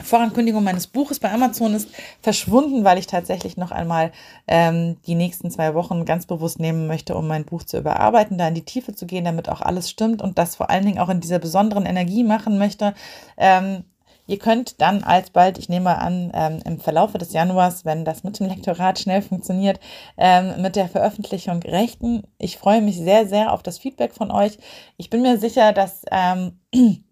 [0.01, 1.89] Vorankündigung meines Buches bei Amazon ist
[2.21, 4.11] verschwunden, weil ich tatsächlich noch einmal
[4.47, 8.47] ähm, die nächsten zwei Wochen ganz bewusst nehmen möchte, um mein Buch zu überarbeiten, da
[8.47, 11.09] in die Tiefe zu gehen, damit auch alles stimmt und das vor allen Dingen auch
[11.09, 12.93] in dieser besonderen Energie machen möchte.
[13.37, 13.83] Ähm,
[14.29, 18.39] Ihr könnt dann alsbald, ich nehme an, ähm, im Verlaufe des Januars, wenn das mit
[18.39, 19.79] dem Lektorat schnell funktioniert,
[20.17, 22.21] ähm, mit der Veröffentlichung rechten.
[22.37, 24.59] Ich freue mich sehr, sehr auf das Feedback von euch.
[24.97, 26.59] Ich bin mir sicher, dass ähm,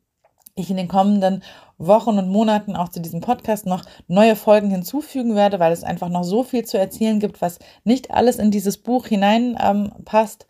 [0.56, 1.42] ich in den kommenden
[1.80, 6.10] Wochen und Monaten auch zu diesem Podcast noch neue Folgen hinzufügen werde, weil es einfach
[6.10, 10.46] noch so viel zu erzählen gibt, was nicht alles in dieses Buch hineinpasst.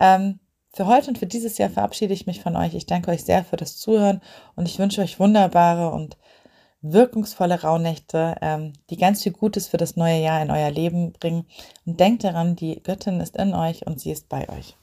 [0.00, 0.38] Ähm,
[0.74, 2.74] für heute und für dieses Jahr verabschiede ich mich von euch.
[2.74, 4.20] Ich danke euch sehr für das Zuhören
[4.56, 6.16] und ich wünsche euch wunderbare und
[6.82, 11.46] wirkungsvolle Rauhnächte, ähm, die ganz viel Gutes für das neue Jahr in euer Leben bringen.
[11.86, 14.76] Und denkt daran, die Göttin ist in euch und sie ist bei euch.